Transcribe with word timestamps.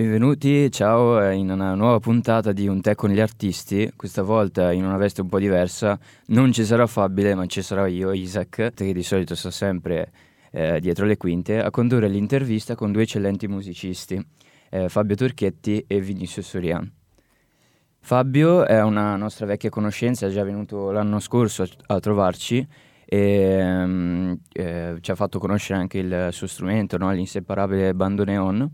Benvenuti, 0.00 0.70
ciao, 0.70 1.22
eh, 1.22 1.34
in 1.34 1.50
una 1.50 1.74
nuova 1.74 1.98
puntata 1.98 2.52
di 2.52 2.66
Un 2.66 2.80
tè 2.80 2.94
con 2.94 3.10
gli 3.10 3.20
artisti, 3.20 3.92
questa 3.94 4.22
volta 4.22 4.72
in 4.72 4.82
una 4.82 4.96
veste 4.96 5.20
un 5.20 5.28
po' 5.28 5.38
diversa. 5.38 5.98
Non 6.28 6.52
ci 6.52 6.64
sarà 6.64 6.86
Fabile, 6.86 7.34
ma 7.34 7.44
ci 7.44 7.60
sarò 7.60 7.84
io, 7.84 8.10
Isaac, 8.12 8.72
che 8.72 8.92
di 8.94 9.02
solito 9.02 9.34
sto 9.34 9.50
sempre 9.50 10.10
eh, 10.52 10.80
dietro 10.80 11.04
le 11.04 11.18
quinte, 11.18 11.62
a 11.62 11.70
condurre 11.70 12.08
l'intervista 12.08 12.74
con 12.76 12.92
due 12.92 13.02
eccellenti 13.02 13.46
musicisti, 13.46 14.18
eh, 14.70 14.88
Fabio 14.88 15.16
Turchetti 15.16 15.84
e 15.86 16.00
Vinicius 16.00 16.48
Sorian. 16.48 16.90
Fabio 17.98 18.64
è 18.64 18.82
una 18.82 19.16
nostra 19.16 19.44
vecchia 19.44 19.68
conoscenza, 19.68 20.26
è 20.26 20.30
già 20.30 20.44
venuto 20.44 20.90
l'anno 20.92 21.20
scorso 21.20 21.62
a, 21.62 21.68
a 21.94 22.00
trovarci 22.00 22.66
e 23.04 23.62
um, 23.62 24.38
eh, 24.50 24.96
ci 25.02 25.10
ha 25.10 25.14
fatto 25.14 25.38
conoscere 25.38 25.78
anche 25.78 25.98
il 25.98 26.28
suo 26.30 26.46
strumento, 26.46 26.96
no? 26.96 27.12
l'inseparabile 27.12 27.92
bandoneon 27.92 28.70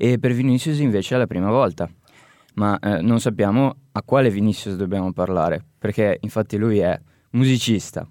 e 0.00 0.18
per 0.18 0.32
Vinicius 0.32 0.78
invece 0.78 1.14
è 1.14 1.18
la 1.18 1.26
prima 1.26 1.50
volta. 1.50 1.86
Ma 2.54 2.78
eh, 2.78 3.02
non 3.02 3.20
sappiamo 3.20 3.76
a 3.92 4.02
quale 4.02 4.30
Vinicius 4.30 4.74
dobbiamo 4.74 5.12
parlare, 5.12 5.62
perché 5.78 6.16
infatti 6.22 6.56
lui 6.56 6.78
è 6.78 6.98
musicista, 7.32 8.08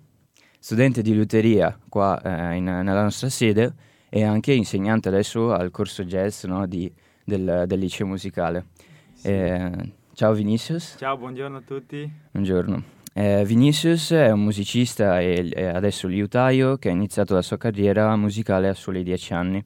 studente 0.59 1.01
di 1.01 1.15
luteria 1.15 1.75
qua 1.89 2.21
eh, 2.21 2.57
in, 2.57 2.65
nella 2.65 3.01
nostra 3.01 3.27
sede 3.29 3.73
e 4.07 4.23
anche 4.23 4.53
insegnante 4.53 5.07
adesso 5.07 5.51
al 5.51 5.71
corso 5.71 6.03
jazz 6.03 6.43
no, 6.43 6.67
di, 6.67 6.91
del, 7.23 7.63
del, 7.65 7.79
liceo 7.79 8.05
musicale. 8.05 8.67
Sì. 9.13 9.29
Eh, 9.29 9.71
ciao 10.13 10.33
Vinicius. 10.33 10.95
Ciao, 10.99 11.17
buongiorno 11.17 11.57
a 11.57 11.61
tutti. 11.65 12.09
Buongiorno. 12.31 12.83
Eh, 13.13 13.43
Vinicius 13.45 14.11
è 14.11 14.29
un 14.29 14.43
musicista 14.43 15.19
e, 15.19 15.49
e 15.51 15.65
adesso 15.65 16.07
liutaio 16.07 16.77
che 16.77 16.89
ha 16.89 16.91
iniziato 16.91 17.33
la 17.33 17.41
sua 17.41 17.57
carriera 17.57 18.15
musicale 18.15 18.69
a 18.69 18.75
soli 18.75 19.01
dieci 19.01 19.33
anni. 19.33 19.65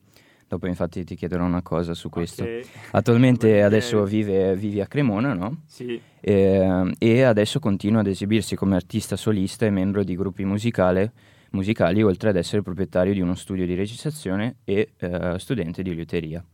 Dopo 0.53 0.67
infatti 0.67 1.03
ti 1.03 1.15
chiederò 1.15 1.43
una 1.45 1.63
cosa 1.63 1.95
su 1.95 2.09
questo. 2.09 2.43
Okay. 2.43 2.63
Attualmente 2.91 3.63
adesso 3.63 4.03
vive, 4.03 4.55
vivi 4.55 4.81
a 4.81 4.85
Cremona, 4.85 5.33
no? 5.33 5.63
Sì. 5.65 5.99
E, 6.19 6.93
e, 6.99 7.23
adesso 7.23 7.59
continua 7.59 8.01
ad 8.01 8.05
esibirsi 8.05 8.55
come 8.55 8.75
artista 8.75 9.15
solista 9.15 9.65
e 9.65 9.71
membro 9.71 10.03
di 10.03 10.15
gruppi 10.15 10.45
musicali, 10.45 12.03
oltre 12.03 12.29
ad 12.29 12.35
essere 12.35 12.61
proprietario 12.61 13.13
di 13.13 13.19
uno 13.19 13.33
studio 13.33 13.65
di 13.65 13.73
registrazione 13.73 14.57
e 14.63 14.91
uh, 14.99 15.37
studente 15.37 15.81
di 15.81 15.95
liuteria. 15.95 16.45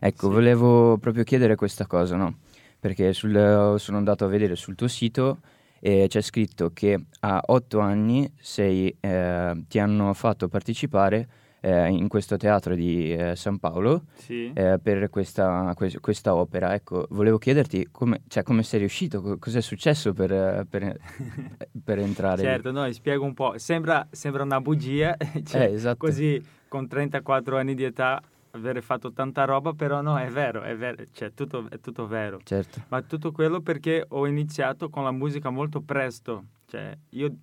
Ecco, 0.00 0.26
sì. 0.26 0.34
volevo 0.34 0.98
proprio 0.98 1.24
chiedere 1.24 1.54
questa 1.54 1.86
cosa, 1.86 2.14
no? 2.14 2.40
Perché 2.78 3.14
sul, 3.14 3.76
sono 3.78 3.96
andato 3.96 4.26
a 4.26 4.28
vedere 4.28 4.54
sul 4.54 4.74
tuo 4.74 4.86
sito 4.86 5.38
e 5.80 6.08
c'è 6.10 6.20
scritto 6.20 6.72
che 6.74 7.06
a 7.20 7.40
otto 7.46 7.78
anni 7.78 8.30
sei, 8.38 8.94
eh, 9.00 9.64
ti 9.66 9.78
hanno 9.78 10.12
fatto 10.12 10.46
partecipare 10.46 11.26
eh, 11.66 11.88
in 11.88 12.06
questo 12.06 12.36
teatro 12.36 12.76
di 12.76 13.12
eh, 13.12 13.34
San 13.34 13.58
Paolo 13.58 14.04
sì. 14.14 14.52
eh, 14.54 14.78
per 14.80 15.10
questa, 15.10 15.72
que- 15.74 15.98
questa, 16.00 16.36
opera. 16.36 16.72
Ecco, 16.74 17.06
volevo 17.10 17.38
chiederti 17.38 17.88
come, 17.90 18.22
cioè, 18.28 18.44
come 18.44 18.62
sei 18.62 18.78
riuscito, 18.78 19.36
cos'è 19.40 19.60
successo 19.60 20.12
per, 20.12 20.64
per, 20.70 20.96
per 21.84 21.98
entrare 21.98 22.40
Certo, 22.40 22.70
no, 22.70 22.90
spiego 22.92 23.24
un 23.24 23.34
po'. 23.34 23.58
Sembra, 23.58 24.06
sembra 24.12 24.44
una 24.44 24.60
bugia, 24.60 25.16
cioè, 25.44 25.62
eh, 25.62 25.72
esatto. 25.72 25.96
così 25.96 26.40
con 26.68 26.86
34 26.86 27.58
anni 27.58 27.74
di 27.74 27.82
età 27.82 28.22
avere 28.52 28.80
fatto 28.80 29.12
tanta 29.12 29.44
roba, 29.44 29.72
però 29.72 30.00
no, 30.00 30.16
è 30.18 30.28
vero, 30.28 30.62
è 30.62 30.76
vero, 30.76 31.02
cioè 31.12 31.34
tutto, 31.34 31.66
è 31.68 31.80
tutto 31.80 32.06
vero. 32.06 32.38
Certo. 32.44 32.82
Ma 32.88 33.02
tutto 33.02 33.32
quello 33.32 33.60
perché 33.60 34.04
ho 34.06 34.26
iniziato 34.26 34.88
con 34.88 35.02
la 35.02 35.10
musica 35.10 35.50
molto 35.50 35.80
presto, 35.80 36.44
cioè 36.66 36.96
io 37.10 37.34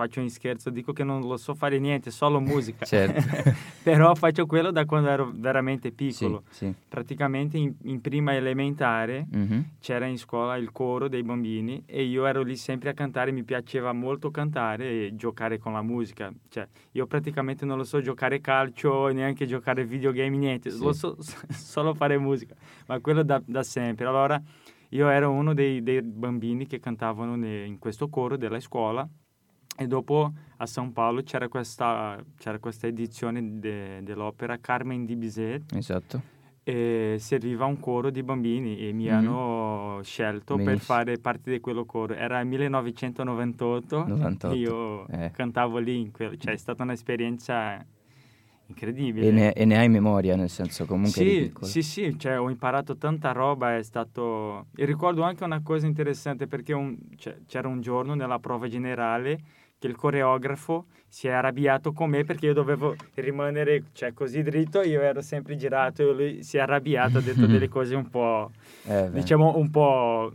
faccio 0.00 0.20
in 0.20 0.30
scherzo, 0.30 0.70
dico 0.70 0.94
che 0.94 1.04
non 1.04 1.20
lo 1.20 1.36
so 1.36 1.54
fare 1.54 1.78
niente, 1.78 2.10
solo 2.10 2.40
musica. 2.40 2.86
certo. 2.86 3.20
Però 3.82 4.14
faccio 4.14 4.46
quello 4.46 4.70
da 4.70 4.86
quando 4.86 5.10
ero 5.10 5.30
veramente 5.34 5.92
piccolo. 5.92 6.44
Sì, 6.48 6.66
sì. 6.66 6.74
Praticamente 6.88 7.58
in, 7.58 7.74
in, 7.84 8.00
prima 8.00 8.34
elementare 8.34 9.26
mm-hmm. 9.34 9.60
c'era 9.78 10.06
in 10.06 10.16
scuola 10.16 10.56
il 10.56 10.72
coro 10.72 11.08
dei 11.08 11.22
bambini 11.22 11.82
e 11.86 12.04
io 12.04 12.24
ero 12.24 12.42
lì 12.42 12.56
sempre 12.56 12.90
a 12.90 12.94
cantare, 12.94 13.30
mi 13.30 13.42
piaceva 13.42 13.92
molto 13.92 14.30
cantare 14.30 15.06
e 15.06 15.16
giocare 15.16 15.58
con 15.58 15.74
la 15.74 15.82
musica. 15.82 16.32
Cioè, 16.48 16.66
io 16.92 17.06
praticamente 17.06 17.66
non 17.66 17.76
lo 17.76 17.84
so 17.84 18.00
giocare 18.00 18.40
calcio, 18.40 19.08
neanche 19.08 19.46
giocare 19.46 19.84
videogame, 19.84 20.36
niente, 20.36 20.70
sì. 20.70 20.82
lo 20.82 20.92
so 20.92 21.16
solo 21.50 21.92
fare 21.92 22.16
musica, 22.16 22.54
ma 22.86 22.98
quello 23.00 23.22
da, 23.22 23.42
da 23.44 23.62
sempre. 23.62 24.06
Allora 24.06 24.40
io 24.90 25.08
ero 25.08 25.30
uno 25.30 25.52
dei, 25.52 25.82
dei 25.82 26.02
bambini 26.02 26.66
che 26.66 26.80
cantavano 26.80 27.36
ne, 27.36 27.64
in 27.64 27.78
questo 27.78 28.08
coro 28.08 28.36
della 28.36 28.60
scuola 28.60 29.06
e 29.80 29.86
dopo 29.86 30.30
a 30.58 30.64
São 30.66 30.92
Paulo 30.92 31.22
c'era 31.22 31.48
questa, 31.48 32.22
c'era 32.36 32.58
questa 32.58 32.86
edizione 32.86 33.58
de, 33.58 34.00
dell'opera 34.02 34.58
Carmen 34.58 35.06
di 35.06 35.16
Bizet. 35.16 35.74
Esatto. 35.74 36.20
E 36.62 37.16
serviva 37.18 37.64
un 37.64 37.80
coro 37.80 38.10
di 38.10 38.22
bambini 38.22 38.76
e 38.76 38.92
mi 38.92 39.04
mm-hmm. 39.04 39.14
hanno 39.14 40.00
scelto 40.02 40.56
Benissimo. 40.56 40.76
per 40.76 40.84
fare 40.84 41.18
parte 41.18 41.50
di 41.50 41.60
quello 41.60 41.86
coro. 41.86 42.12
Era 42.12 42.44
1998 42.44 44.06
98. 44.06 44.54
io 44.54 45.08
eh. 45.08 45.30
cantavo 45.30 45.78
lì, 45.78 46.10
quel, 46.10 46.38
cioè 46.38 46.52
è 46.52 46.58
stata 46.58 46.82
un'esperienza 46.82 47.82
incredibile. 48.66 49.28
E 49.28 49.30
ne, 49.30 49.52
e 49.54 49.64
ne, 49.64 49.78
hai 49.78 49.88
memoria, 49.88 50.36
nel 50.36 50.50
senso 50.50 50.84
comunque 50.84 51.10
sì, 51.10 51.52
Sì, 51.62 51.82
sì, 51.82 52.18
cioè, 52.18 52.38
ho 52.38 52.50
imparato 52.50 52.98
tanta 52.98 53.32
roba, 53.32 53.76
è 53.76 53.82
stato... 53.82 54.66
E 54.76 54.84
ricordo 54.84 55.22
anche 55.22 55.42
una 55.42 55.62
cosa 55.62 55.86
interessante 55.86 56.46
perché 56.46 56.74
un, 56.74 56.98
cioè, 57.16 57.38
c'era 57.46 57.66
un 57.66 57.80
giorno 57.80 58.12
nella 58.12 58.38
prova 58.38 58.68
generale 58.68 59.38
che 59.80 59.86
il 59.86 59.96
coreografo 59.96 60.84
si 61.08 61.26
è 61.26 61.32
arrabbiato 61.32 61.92
con 61.92 62.10
me 62.10 62.22
perché 62.22 62.46
io 62.46 62.52
dovevo 62.52 62.94
rimanere 63.14 63.84
cioè, 63.92 64.12
così 64.12 64.42
dritto, 64.42 64.82
io 64.82 65.00
ero 65.00 65.22
sempre 65.22 65.56
girato 65.56 66.02
e 66.02 66.14
lui 66.14 66.42
si 66.44 66.58
è 66.58 66.60
arrabbiato, 66.60 67.18
ha 67.18 67.20
detto 67.20 67.46
delle 67.48 67.68
cose 67.68 67.94
un 67.96 68.08
po', 68.08 68.52
eh 68.84 69.10
diciamo, 69.10 69.56
un 69.56 69.70
po'... 69.70 70.30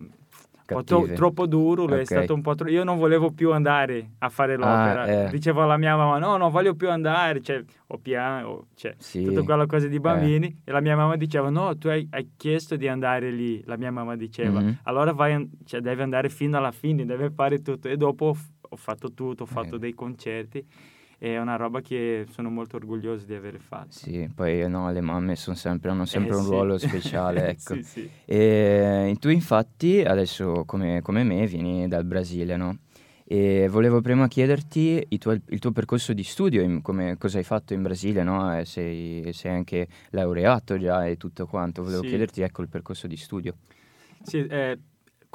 Un 0.67 0.77
po 0.77 0.83
tro- 0.83 1.07
troppo 1.13 1.45
duro, 1.45 1.83
okay. 1.83 1.99
è 1.99 2.05
stato 2.05 2.33
un 2.33 2.41
po' 2.41 2.55
troppo... 2.55 2.71
Io 2.71 2.83
non 2.83 2.97
volevo 2.97 3.29
più 3.29 3.53
andare 3.53 4.13
a 4.17 4.29
fare 4.29 4.55
l'opera. 4.55 5.03
Ah, 5.03 5.07
eh. 5.07 5.29
Dicevo 5.29 5.61
alla 5.61 5.77
mia 5.77 5.95
mamma, 5.95 6.17
no, 6.17 6.37
non 6.37 6.49
voglio 6.49 6.73
più 6.73 6.89
andare, 6.89 7.39
cioè, 7.41 7.63
o 7.85 7.99
piano, 7.99 8.65
cioè, 8.73 8.95
sì. 8.97 9.25
tutta 9.25 9.43
quella 9.43 9.67
cosa 9.67 9.87
di 9.87 9.99
bambini. 9.99 10.47
Eh. 10.47 10.55
E 10.63 10.71
la 10.71 10.81
mia 10.81 10.95
mamma 10.95 11.17
diceva, 11.17 11.51
no, 11.51 11.77
tu 11.77 11.89
hai, 11.89 12.07
hai, 12.09 12.31
chiesto 12.35 12.77
di 12.77 12.87
andare 12.87 13.29
lì. 13.29 13.61
La 13.65 13.77
mia 13.77 13.91
mamma 13.91 14.15
diceva, 14.15 14.59
mm-hmm. 14.59 14.73
allora 14.85 15.13
vai, 15.13 15.47
cioè, 15.65 15.81
devi 15.81 16.01
andare 16.01 16.29
fino 16.29 16.57
alla 16.57 16.71
fine, 16.71 17.05
devi 17.05 17.29
fare 17.29 17.61
tutto. 17.61 17.87
E 17.87 17.95
dopo 17.95 18.35
ho 18.69 18.75
fatto 18.75 19.13
tutto, 19.13 19.43
ho 19.43 19.47
fatto 19.47 19.75
eh. 19.75 19.79
dei 19.79 19.93
concerti 19.93 20.65
è 21.17 21.39
una 21.39 21.55
roba 21.55 21.81
che 21.81 22.25
sono 22.29 22.49
molto 22.49 22.75
orgoglioso 22.75 23.25
di 23.25 23.33
aver 23.33 23.59
fatto. 23.59 23.91
Sì, 23.91 24.29
poi 24.33 24.69
no, 24.69 24.91
le 24.91 25.01
mamme 25.01 25.35
sempre, 25.35 25.89
hanno 25.89 26.05
sempre 26.05 26.33
eh, 26.33 26.37
un 26.37 26.43
sì. 26.43 26.49
ruolo 26.49 26.77
speciale, 26.77 27.49
ecco. 27.49 27.75
sì, 27.75 27.83
sì. 27.83 28.09
E 28.25 29.15
tu 29.19 29.29
infatti 29.29 30.01
adesso 30.01 30.63
come, 30.65 31.01
come, 31.01 31.23
me 31.23 31.47
vieni 31.47 31.87
dal 31.87 32.05
Brasile, 32.05 32.57
no? 32.57 32.77
E 33.27 33.67
volevo 33.69 34.01
prima 34.01 34.27
chiederti 34.27 35.03
il 35.09 35.17
tuo, 35.17 35.31
il 35.31 35.59
tuo 35.59 35.71
percorso 35.71 36.13
di 36.13 36.23
studio, 36.23 36.61
in, 36.61 36.81
come, 36.81 37.17
cosa 37.17 37.39
hai 37.39 37.43
fatto 37.43 37.73
in 37.73 37.81
Brasile, 37.81 38.21
no? 38.21 38.63
Sei, 38.65 39.31
sei, 39.33 39.51
anche 39.51 39.87
laureato 40.11 40.77
già 40.77 41.07
e 41.07 41.17
tutto 41.17 41.47
quanto. 41.47 41.81
Volevo 41.81 42.01
chiederti 42.01 42.41
ecco 42.41 42.61
il 42.61 42.69
percorso 42.69 43.07
di 43.07 43.17
studio. 43.17 43.55
Sì, 44.21 44.45
eh, 44.45 44.77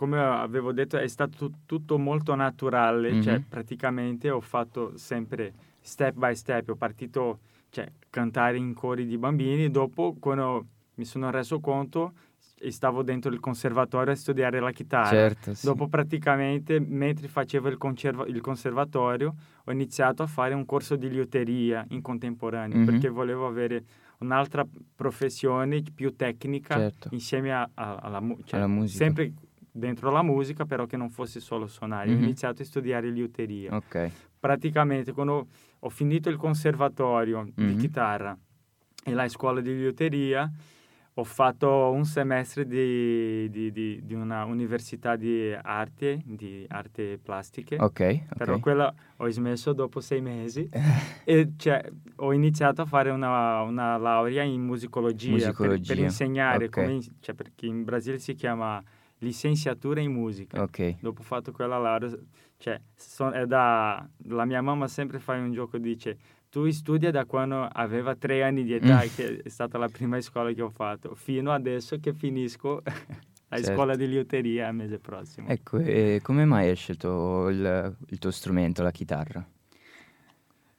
come 0.01 0.19
avevo 0.19 0.73
detto, 0.73 0.97
è 0.97 1.07
stato 1.09 1.51
tutto 1.67 1.99
molto 1.99 2.35
naturale, 2.35 3.13
mm-hmm. 3.13 3.21
cioè 3.21 3.39
praticamente 3.47 4.31
ho 4.31 4.41
fatto 4.41 4.97
sempre 4.97 5.53
step 5.79 6.15
by 6.15 6.35
step, 6.35 6.71
ho 6.71 6.75
partito 6.75 7.41
cioè, 7.69 7.87
cantare 8.09 8.57
in 8.57 8.73
cori 8.73 9.05
di 9.05 9.19
bambini, 9.19 9.71
dopo 9.71 10.17
quando 10.19 10.65
mi 10.95 11.05
sono 11.05 11.31
reso 11.31 11.61
conto 11.61 12.15
stavo 12.69 13.03
dentro 13.03 13.31
il 13.31 13.41
conservatorio 13.41 14.15
a 14.15 14.17
studiare 14.17 14.59
la 14.59 14.71
chitarra. 14.71 15.11
Certo, 15.11 15.53
sì. 15.53 15.67
Dopo 15.67 15.87
praticamente, 15.87 16.81
mentre 16.81 17.29
facevo 17.29 17.69
il, 17.69 17.77
conserva- 17.77 18.27
il, 18.27 18.41
conservatorio, 18.41 19.35
ho 19.65 19.71
iniziato 19.71 20.23
a 20.23 20.27
fare 20.27 20.55
un 20.55 20.65
corso 20.65 20.97
di 20.97 21.11
liuteria 21.11 21.85
in 21.91 22.01
contemporanea, 22.01 22.75
mm-hmm. 22.75 22.87
perché 22.87 23.11
volevo 23.11 23.47
avere 23.47 23.85
un'altra 24.21 24.67
professione 24.95 25.83
più 25.95 26.17
tecnica 26.17 26.77
certo. 26.77 27.09
insieme 27.13 27.53
a, 27.53 27.69
a, 27.75 27.97
alla, 27.97 28.23
cioè, 28.45 28.61
alla 28.61 28.67
musica. 28.67 29.05
Sempre 29.05 29.33
dentro 29.71 30.11
la 30.11 30.23
musica, 30.23 30.65
però 30.65 30.87
che 30.87 30.97
non 30.97 31.11
fosse 31.11 31.41
solo 31.41 31.67
suonare. 31.67 32.11
Mm-hmm. 32.11 32.21
Ho 32.21 32.25
iniziato 32.25 32.63
a 32.63 32.65
studiare 32.65 33.11
liuteria. 33.11 33.75
Ok. 33.75 34.11
Praticamente 34.39 35.13
quando 35.13 35.47
ho 35.79 35.89
finito 35.89 36.29
il 36.29 36.37
conservatorio 36.37 37.43
mm-hmm. 37.43 37.69
di 37.69 37.77
chitarra 37.77 38.37
e 39.05 39.13
la 39.13 39.29
scuola 39.29 39.61
di 39.61 39.75
liuteria, 39.75 40.51
ho 41.15 41.25
fatto 41.25 41.91
un 41.91 42.05
semestre 42.05 42.67
di, 42.67 43.51
di, 43.51 43.73
di, 43.73 44.01
di 44.03 44.15
una 44.15 44.45
università 44.45 45.17
di 45.17 45.53
arte, 45.61 46.23
di 46.25 46.65
arte 46.69 47.19
plastiche. 47.19 47.77
Ok. 47.79 48.27
Però 48.37 48.53
okay. 48.53 48.61
quella 48.61 48.95
ho 49.17 49.29
smesso 49.29 49.73
dopo 49.73 50.01
sei 50.01 50.21
mesi 50.21 50.69
e 51.25 51.53
cioè, 51.57 51.85
ho 52.17 52.33
iniziato 52.33 52.83
a 52.83 52.87
fare 52.87 53.11
una, 53.11 53.61
una 53.63 53.97
laurea 53.97 54.43
in 54.43 54.63
musicologia, 54.63 55.33
musicologia. 55.33 55.87
Per, 55.87 55.97
per, 55.97 56.05
insegnare, 56.05 56.65
okay. 56.67 56.85
come, 56.85 57.01
cioè, 57.21 57.35
perché 57.35 57.67
in 57.67 57.85
Brasile 57.85 58.19
si 58.19 58.35
chiama 58.35 58.83
licenziatura 59.21 60.01
in 60.01 60.13
musica. 60.13 60.61
Ok. 60.63 60.97
Dopo 61.01 61.21
ho 61.21 61.25
fatto 61.25 61.53
quella 61.53 61.79
laurea, 61.79 62.11
cioè, 62.59 62.81
so, 62.95 63.31
è 63.31 63.47
da... 63.47 64.07
La 64.25 64.45
mia 64.45 64.61
mamma 64.61 64.87
sempre 64.89 65.19
fa 65.19 65.35
un 65.35 65.53
gioco, 65.53 65.79
dice, 65.79 66.19
tu 66.51 66.69
studi 66.71 67.11
da 67.11 67.25
quando 67.25 67.63
aveva 67.63 68.15
tre 68.17 68.43
anni 68.43 68.65
di 68.65 68.75
età, 68.75 69.03
Mm. 69.05 69.09
che 69.15 69.41
è 69.45 69.49
stata 69.49 69.79
la 69.79 69.89
prima 69.89 70.21
scuola 70.21 70.53
che 70.53 70.63
ho 70.63 70.71
fatto, 70.71 71.15
fino 71.15 71.53
adesso 71.53 71.99
che 72.01 72.13
finisco 72.13 72.83
la 73.51 73.57
Certo. 73.57 73.73
scuola 73.73 73.97
di 73.97 74.07
liuteria 74.09 74.69
il 74.69 74.75
mese 74.75 74.99
prossimo. 74.99 75.49
Ecco, 75.49 75.79
e 75.79 76.21
come 76.23 76.45
mai 76.45 76.69
hai 76.69 76.77
scelto 76.77 77.49
il, 77.49 77.97
il 78.09 78.19
tuo 78.19 78.31
strumento, 78.31 78.83
la 78.83 78.91
chitarra? 78.93 79.45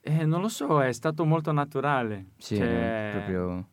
Eh, 0.04 0.26
non 0.26 0.42
lo 0.42 0.48
so, 0.50 0.82
è 0.82 0.92
stato 0.94 1.26
molto 1.26 1.52
naturale. 1.52 2.30
Sì, 2.38 2.56
Cioè, 2.56 2.66
eh, 2.66 3.12
proprio... 3.12 3.68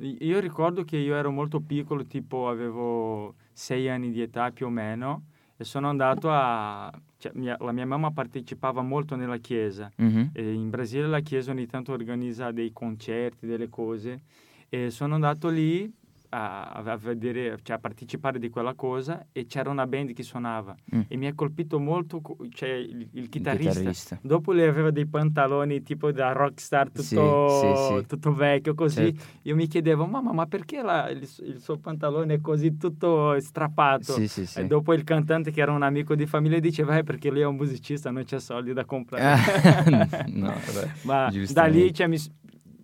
Io 0.00 0.38
ricordo 0.38 0.84
che 0.84 0.96
io 0.98 1.14
ero 1.16 1.30
molto 1.32 1.60
piccolo, 1.60 2.06
tipo 2.06 2.48
avevo 2.48 3.34
sei 3.60 3.90
anni 3.90 4.10
di 4.10 4.22
età 4.22 4.50
più 4.52 4.66
o 4.66 4.70
meno, 4.70 5.24
e 5.58 5.64
sono 5.64 5.90
andato 5.90 6.30
a... 6.30 6.90
cioè, 7.18 7.32
mia- 7.34 7.58
la 7.60 7.72
mia 7.72 7.84
mamma 7.84 8.10
partecipava 8.10 8.80
molto 8.80 9.16
nella 9.16 9.36
chiesa. 9.36 9.92
Mhm. 9.96 10.30
E 10.32 10.52
in 10.54 10.70
Brasile 10.70 11.06
la 11.06 11.20
chiesa 11.20 11.50
ogni 11.50 11.66
tanto 11.66 11.92
organizza 11.92 12.50
dei 12.52 12.72
concerti, 12.72 13.46
delle 13.46 13.68
cose, 13.68 14.22
e 14.70 14.90
sono 14.90 15.14
andato 15.14 15.48
lì 15.48 15.92
a, 16.32 16.70
a 16.70 16.96
vedere, 16.96 17.58
cioè 17.62 17.76
a 17.76 17.78
partecipare 17.80 18.38
di 18.38 18.48
quella 18.50 18.74
cosa 18.74 19.26
e 19.32 19.46
c'era 19.46 19.68
una 19.70 19.86
band 19.86 20.12
che 20.12 20.22
suonava 20.22 20.74
Mm. 20.94 21.00
e 21.08 21.16
mi 21.16 21.26
ha 21.26 21.34
colpito 21.34 21.78
molto 21.80 22.20
cioè, 22.50 22.68
il, 22.70 23.08
il 23.12 23.28
chitarrista. 23.28 23.70
chitarrista. 23.72 24.18
Dopo 24.22 24.52
lui 24.52 24.62
aveva 24.62 24.90
dei 24.90 25.06
pantaloni 25.06 25.82
tipo 25.82 26.10
da 26.12 26.32
rockstar 26.32 26.90
tutto, 26.90 27.48
Sì, 27.48 27.74
sì, 27.74 27.96
sì. 28.00 28.06
tutto 28.06 28.32
vecchio 28.32 28.74
così. 28.74 29.14
Certo. 29.14 29.24
Io 29.42 29.54
mi 29.56 29.66
chiedevo, 29.66 30.06
mamma, 30.06 30.32
ma 30.32 30.46
perché 30.46 30.82
la- 30.82 31.08
il, 31.10 31.28
il 31.44 31.60
suo 31.60 31.78
pantalone 31.78 32.34
è 32.34 32.40
così 32.40 32.76
tutto 32.76 33.38
strappato? 33.40 34.16
E 34.16 34.66
dopo 34.66 34.94
il 34.94 35.04
cantante, 35.04 35.50
che 35.50 35.60
era 35.60 35.72
un 35.72 35.82
amico 35.82 36.14
di 36.14 36.26
famiglia, 36.26 36.58
diceva, 36.60 36.96
eh, 36.98 37.02
perché 37.02 37.30
lui 37.30 37.40
è 37.40 37.46
un 37.46 37.56
musicista, 37.56 38.10
non 38.10 38.24
c'è 38.24 38.38
soldi 38.40 38.72
da 38.72 38.84
comprare. 38.84 39.36
no, 40.30 40.46
vabbè, 40.48 40.90
Ma 41.02 41.30
da 41.52 41.64
lì 41.66 41.92
cioè, 41.92 42.06
mi, 42.06 42.18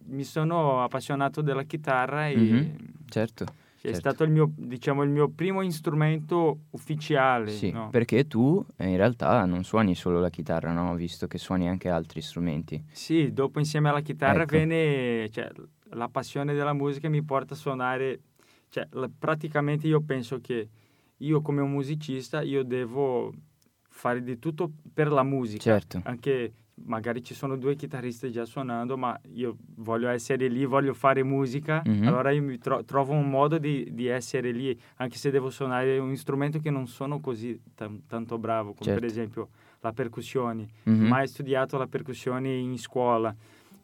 mi 0.08 0.24
sono 0.24 0.82
appassionato 0.82 1.40
della 1.42 1.62
chitarra 1.64 2.28
e 2.28 2.36
Mhm, 2.36 2.76
Certo. 3.08 3.44
è 3.44 3.78
certo. 3.78 3.98
stato 3.98 4.24
il 4.24 4.30
mio, 4.30 4.52
diciamo, 4.54 5.02
il 5.02 5.10
mio 5.10 5.28
primo 5.28 5.68
strumento 5.70 6.64
ufficiale. 6.70 7.50
Sì, 7.50 7.70
no? 7.70 7.88
perché 7.90 8.26
tu 8.26 8.64
eh, 8.76 8.88
in 8.88 8.96
realtà 8.96 9.44
non 9.44 9.64
suoni 9.64 9.94
solo 9.94 10.20
la 10.20 10.30
chitarra, 10.30 10.72
no? 10.72 10.94
Visto 10.94 11.26
che 11.26 11.38
suoni 11.38 11.68
anche 11.68 11.88
altri 11.88 12.20
strumenti. 12.20 12.82
Sì, 12.92 13.32
dopo 13.32 13.58
insieme 13.58 13.88
alla 13.88 14.00
chitarra 14.00 14.42
Ecco. 14.42 14.56
venne, 14.56 15.28
cioè, 15.30 15.50
la 15.90 16.08
passione 16.08 16.54
della 16.54 16.72
musica 16.72 17.08
mi 17.08 17.22
porta 17.22 17.54
a 17.54 17.56
suonare, 17.56 18.20
cioè, 18.68 18.86
la- 18.90 19.10
praticamente 19.16 19.86
io 19.86 20.00
penso 20.00 20.40
che 20.40 20.68
io 21.18 21.40
come 21.40 21.62
un 21.62 21.70
musicista 21.70 22.42
io 22.42 22.62
devo 22.62 23.32
fare 23.88 24.22
di 24.22 24.38
tutto 24.38 24.70
per 24.92 25.10
la 25.10 25.22
musica. 25.22 25.62
Certo. 25.62 26.00
Anche 26.04 26.52
magari 26.84 27.22
ci 27.22 27.34
sono 27.34 27.56
due 27.56 27.74
chitarristi 27.74 28.30
già 28.30 28.44
suonando, 28.44 28.96
ma 28.96 29.18
io 29.32 29.56
voglio 29.76 30.08
essere 30.08 30.46
lì, 30.48 30.64
voglio 30.64 30.92
fare 30.94 31.22
musica, 31.22 31.82
Mhm. 31.84 32.06
allora 32.06 32.30
io 32.30 32.58
tro- 32.58 32.84
trovo 32.84 33.12
un 33.12 33.28
modo 33.30 33.58
di, 33.58 33.88
di 33.92 34.06
essere 34.06 34.50
lì, 34.52 34.78
anche 34.96 35.16
se 35.16 35.30
devo 35.30 35.50
suonare 35.50 35.98
un 35.98 36.14
strumento 36.16 36.58
che 36.58 36.70
non 36.70 36.86
sono 36.86 37.20
così 37.20 37.58
tan- 37.74 38.06
tanto 38.06 38.38
bravo, 38.38 38.72
come 38.72 38.84
Certo. 38.84 39.00
per 39.00 39.08
esempio 39.08 39.48
la 39.80 39.92
percussione 39.92 40.68
Mhm. 40.84 41.06
mai 41.06 41.26
studiato 41.28 41.78
la 41.78 41.86
percussione 41.86 42.54
in 42.54 42.78
scuola, 42.78 43.34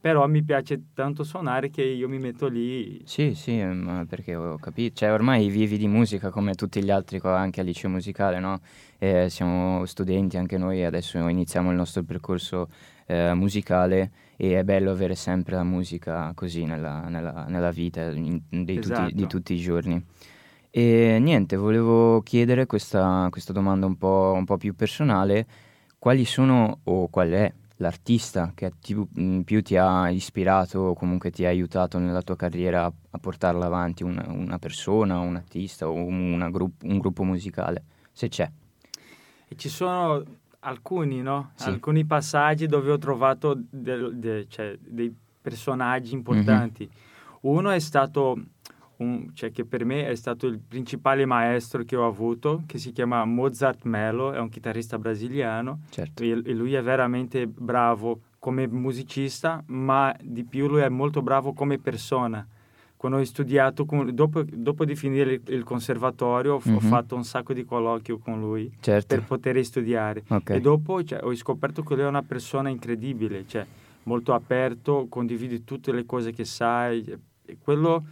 però 0.02 0.26
mi 0.26 0.42
piace 0.42 0.82
tanto 0.94 1.22
suonare 1.22 1.70
che 1.70 1.82
io 1.82 2.08
mi 2.08 2.18
metto 2.18 2.48
lì. 2.48 3.00
Sì, 3.04 3.34
sì, 3.36 3.62
ma 3.62 4.04
perché 4.04 4.34
ho 4.34 4.58
capito, 4.58 4.96
cioè 4.96 5.12
ormai 5.12 5.48
vivi 5.48 5.78
di 5.78 5.86
musica 5.86 6.30
come 6.30 6.54
tutti 6.54 6.82
gli 6.82 6.90
altri 6.90 7.20
qua 7.20 7.38
anche 7.38 7.60
al 7.60 7.66
liceo 7.66 7.88
musicale, 7.88 8.40
no? 8.40 8.58
Eh, 8.98 9.30
siamo 9.30 9.86
studenti 9.86 10.36
anche 10.36 10.58
noi, 10.58 10.84
adesso 10.84 11.18
iniziamo 11.28 11.70
il 11.70 11.76
nostro 11.76 12.02
percorso 12.02 12.68
eh, 13.06 13.32
musicale 13.34 14.10
e 14.36 14.58
è 14.58 14.64
bello 14.64 14.90
avere 14.90 15.14
sempre 15.14 15.54
la 15.54 15.62
musica 15.62 16.32
così 16.34 16.64
nella, 16.64 17.02
nella- 17.08 17.44
nella 17.48 17.70
vita 17.70 18.02
in- 18.10 18.42
tutti- 18.50 18.78
Esatto. 18.78 19.14
di 19.14 19.26
tutti 19.28 19.54
i 19.54 19.58
giorni. 19.58 20.04
E 20.68 21.18
niente, 21.20 21.54
volevo 21.54 22.22
chiedere 22.22 22.66
questa, 22.66 23.28
questa 23.30 23.52
domanda 23.52 23.86
un 23.86 23.96
po', 23.96 24.32
un 24.34 24.44
po' 24.44 24.56
più 24.56 24.74
personale, 24.74 25.46
quali 25.96 26.24
sono 26.24 26.80
o 26.84 27.06
qual 27.08 27.30
è 27.30 27.52
l'artista 27.76 28.52
che 28.54 28.72
ti- 28.80 28.94
mh, 28.94 29.40
più 29.40 29.62
ti 29.62 29.76
ha 29.76 30.08
ispirato 30.10 30.78
o 30.80 30.94
comunque 30.94 31.30
ti 31.30 31.44
ha 31.44 31.48
aiutato 31.48 31.98
nella 31.98 32.22
tua 32.22 32.36
carriera 32.36 32.84
a, 32.84 32.92
a 33.10 33.18
portarla 33.18 33.66
avanti, 33.66 34.02
una, 34.02 34.24
una 34.28 34.58
persona, 34.58 35.18
un 35.18 35.36
artista 35.36 35.88
o 35.88 35.92
una 35.92 36.50
grupp- 36.50 36.82
un 36.84 36.98
gruppo 36.98 37.24
musicale, 37.24 37.84
se 38.12 38.28
c'è. 38.28 38.50
E 39.48 39.56
ci 39.56 39.68
sono 39.68 40.22
alcuni, 40.60 41.20
no? 41.22 41.50
Sì. 41.56 41.68
Alcuni 41.68 42.04
passaggi 42.04 42.66
dove 42.66 42.90
ho 42.90 42.98
trovato 42.98 43.58
del- 43.68 44.16
de- 44.16 44.46
cioè, 44.48 44.76
dei 44.80 45.14
personaggi 45.42 46.14
importanti. 46.14 46.88
Uno 47.42 47.70
è 47.70 47.78
stato, 47.80 48.40
un- 49.02 49.30
cioè, 49.34 49.50
che 49.50 49.64
per 49.64 49.84
me 49.84 50.06
è 50.06 50.14
stato 50.14 50.46
il 50.46 50.58
principale 50.58 51.24
maestro 51.26 51.82
che 51.84 51.96
ho 51.96 52.06
avuto, 52.06 52.62
che 52.66 52.78
si 52.78 52.92
chiama 52.92 53.24
Mozart 53.24 53.84
Mello, 53.84 54.32
è 54.32 54.38
un 54.38 54.48
chitarrista 54.48 54.98
brasiliano. 54.98 55.80
Certo. 55.90 56.22
e 56.22 56.30
e 56.44 56.54
lui 56.54 56.74
è 56.74 56.82
veramente 56.82 57.46
bravo 57.46 58.20
come 58.38 58.66
musicista, 58.66 59.62
ma 59.66 60.14
di 60.22 60.44
più 60.44 60.66
lui 60.68 60.80
è 60.80 60.88
molto 60.88 61.22
bravo 61.22 61.52
come 61.52 61.78
persona. 61.78 62.46
Quando 62.96 63.18
ho 63.18 63.24
studiato, 63.24 63.84
con- 63.84 64.14
dopo, 64.14 64.44
dopo 64.44 64.84
di 64.84 64.94
finire 64.94 65.32
il, 65.34 65.40
il 65.46 65.64
conservatorio, 65.64 66.54
ho 66.54 66.58
f- 66.60 66.66
ho 66.68 66.80
Mhm. 66.80 66.88
fatto 66.88 67.16
un 67.16 67.24
sacco 67.24 67.52
di 67.52 67.64
colloqui 67.64 68.16
con 68.20 68.38
lui 68.40 68.72
Certo. 68.80 69.06
per 69.14 69.24
poter 69.24 69.64
studiare. 69.64 70.22
Ok. 70.28 70.50
E 70.50 70.60
dopo 70.60 71.02
cioè, 71.02 71.18
ho 71.22 71.34
scoperto 71.34 71.82
che 71.82 71.94
lui 71.94 72.04
è 72.04 72.06
una 72.06 72.22
persona 72.22 72.68
incredibile, 72.68 73.44
cioè, 73.46 73.66
molto 74.04 74.34
aperto, 74.34 75.06
condividi 75.08 75.64
tutte 75.64 75.90
le 75.92 76.04
cose 76.06 76.32
che 76.32 76.44
sai. 76.44 77.04
E 77.44 77.56
quello, 77.60 78.04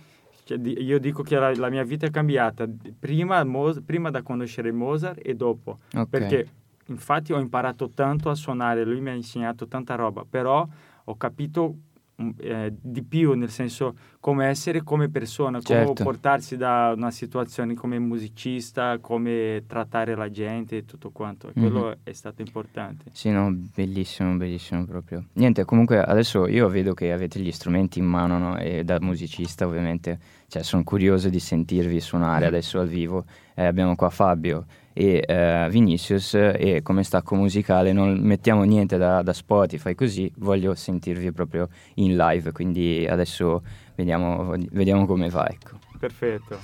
io 0.55 0.99
dico 0.99 1.23
che 1.23 1.37
la, 1.39 1.55
la 1.55 1.71
mia 1.71 1.85
vita 1.85 2.07
è 2.07 2.11
cambiata 2.11 2.69
prima, 2.99 3.43
Mo- 3.45 3.81
prima 3.85 4.11
da 4.11 4.23
conoscere 4.23 4.73
Mozart 4.73 5.21
e 5.23 5.35
dopo. 5.35 5.79
Ok. 5.95 6.09
Perché 6.09 6.49
infatti 6.87 7.33
ho 7.33 7.39
imparato 7.39 7.91
tanto 7.91 8.31
a 8.31 8.35
suonare, 8.35 8.85
lui 8.85 9.01
mi 9.01 9.11
ha 9.11 9.15
insegnato 9.15 9.67
tanta 9.67 9.95
roba, 9.95 10.25
però 10.29 10.67
ho 11.05 11.17
capito 11.17 11.75
mm, 12.21 12.31
eh, 12.39 12.75
di 12.81 13.03
più, 13.03 13.33
nel 13.35 13.51
senso 13.51 13.95
come 14.21 14.47
essere 14.49 14.83
come 14.83 15.09
persona, 15.09 15.61
come 15.63 15.87
Certo. 15.87 16.05
portarsi 16.05 16.59
da 16.59 16.93
una 16.95 17.11
situazione 17.11 17.73
come 17.75 17.99
musicista, 17.99 18.99
come 19.01 19.65
trattare 19.67 20.15
la 20.15 20.31
gente 20.31 20.77
e 20.77 20.85
tutto 20.85 21.11
quanto. 21.11 21.49
E 21.49 21.53
Quello 21.55 21.87
Mhm. 21.87 21.95
è 22.03 22.13
stato 22.13 22.43
importante. 22.43 23.05
Sì, 23.13 23.31
no, 23.31 23.51
bellissimo, 23.51 24.37
bellissimo 24.37 24.85
proprio. 24.85 25.25
Niente, 25.35 25.65
comunque 25.65 26.03
adesso 26.03 26.47
io 26.47 26.69
vedo 26.69 26.93
che 26.93 27.13
avete 27.13 27.41
gli 27.41 27.51
strumenti 27.51 27.99
in 27.99 28.05
mano, 28.05 28.39
no? 28.39 28.59
E 28.59 28.85
da 28.85 28.99
musicista 29.01 29.67
ovviamente, 29.67 30.19
cioè 30.49 30.63
sono 30.63 30.85
curioso 30.85 31.31
di 31.31 31.41
sentirvi 31.41 31.99
suonare 32.01 32.45
adesso 32.45 32.79
al 32.79 32.89
vivo. 32.89 33.25
Eh, 33.55 33.65
abbiamo 33.65 33.95
qua 33.97 34.11
Fabio 34.11 34.67
e 34.93 35.25
eh, 35.27 35.69
Vinicius 35.71 36.35
e 36.35 36.81
come 36.83 37.05
stacco 37.05 37.35
musicale 37.37 37.93
non 37.93 38.19
mettiamo 38.21 38.65
niente 38.65 38.97
da, 38.99 39.23
da 39.23 39.33
Spotify, 39.33 39.95
così 39.95 40.31
voglio 40.39 40.75
sentirvi 40.75 41.31
proprio 41.33 41.69
in 41.95 42.17
live, 42.17 42.53
quindi 42.53 43.07
adesso 43.09 43.63
vediamo, 43.95 44.55
vediamo 44.71 45.07
come 45.07 45.29
va, 45.29 45.49
ecco. 45.49 45.79
Perfetto. 45.99 46.59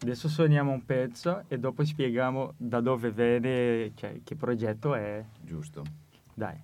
Adesso 0.00 0.28
suoniamo 0.28 0.70
un 0.70 0.84
pezzo 0.84 1.44
e 1.48 1.58
dopo 1.58 1.84
spieghiamo 1.84 2.54
da 2.56 2.80
dove 2.80 3.10
viene, 3.10 3.92
cioè 3.94 4.20
che 4.22 4.36
progetto 4.36 4.94
è. 4.94 5.24
Giusto. 5.40 5.82
Dai. 6.34 6.56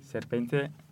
Serpente. 0.00 0.88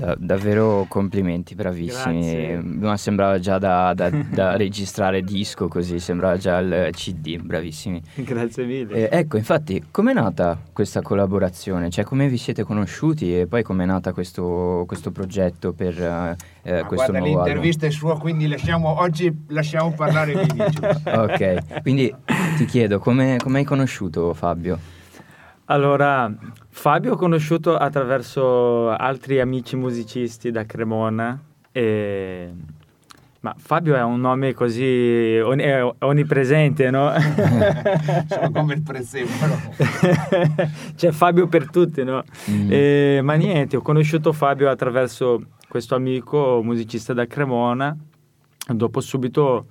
Da, 0.00 0.16
davvero 0.18 0.86
complimenti, 0.88 1.54
bravissimi. 1.54 2.58
Ma 2.62 2.96
sembrava 2.96 3.38
già 3.38 3.58
da, 3.58 3.92
da- 3.94 4.08
da 4.10 4.56
registrare 4.58 5.22
disco 5.22 5.68
così, 5.68 5.98
sembrava 5.98 6.38
già 6.38 6.58
il 6.58 6.88
CD, 6.92 7.38
bravissimi. 7.40 8.02
Grazie 8.14 8.64
mille. 8.64 9.08
Eh, 9.10 9.18
ecco, 9.18 9.36
infatti, 9.36 9.84
com'è 9.90 10.14
nata 10.14 10.58
questa 10.72 11.02
collaborazione? 11.02 11.90
Cioè, 11.90 12.04
come 12.04 12.28
vi 12.28 12.38
siete 12.38 12.62
conosciuti 12.62 13.38
e 13.40 13.46
poi 13.46 13.62
com'è 13.62 13.84
nata 13.84 14.12
questo, 14.14 14.84
questo 14.86 15.10
progetto 15.10 15.72
per 15.74 16.00
eh, 16.00 16.36
eh, 16.62 16.84
questo 16.84 16.94
guarda, 17.12 17.18
nuovo 17.18 17.26
album? 17.32 17.44
l'intervista 17.44 17.86
è 17.86 17.90
sua, 17.90 18.18
quindi 18.18 18.48
lasciamo, 18.48 19.00
oggi 19.00 19.44
lasciamo 19.48 19.92
parlare 19.92 20.32
Vinicius. 20.34 21.02
Ok, 21.20 21.82
quindi 21.82 22.14
ti 22.56 22.64
chiedo, 22.64 22.98
come 22.98 23.36
hai 23.36 23.64
conosciuto 23.64 24.32
Fabio? 24.32 24.98
Allora, 25.70 26.28
Fabio 26.68 27.12
ho 27.12 27.16
conosciuto 27.16 27.76
attraverso 27.76 28.90
altri 28.90 29.38
amici 29.40 29.76
musicisti 29.76 30.50
da 30.50 30.64
Cremona. 30.66 31.40
e- 31.70 32.52
Ma 33.42 33.54
Fabio 33.56 33.94
è 33.94 34.02
un 34.02 34.20
nome 34.20 34.52
così 34.52 35.40
on- 35.42 35.94
onnipresente, 36.00 36.90
no? 36.90 37.10
Sono 38.28 38.50
come 38.50 38.74
il 38.74 38.82
prezzemolo. 38.82 39.54
C'è 40.96 41.10
Fabio 41.12 41.46
per 41.46 41.70
tutti, 41.70 42.02
no? 42.02 42.22
Mm. 42.50 42.68
E- 42.70 43.20
ma 43.22 43.34
niente, 43.34 43.76
ho 43.76 43.80
conosciuto 43.80 44.32
Fabio 44.32 44.68
attraverso 44.68 45.40
questo 45.68 45.94
amico 45.94 46.60
musicista 46.64 47.12
da 47.14 47.26
Cremona. 47.26 47.96
Dopo 48.66 49.00
subito 49.00 49.66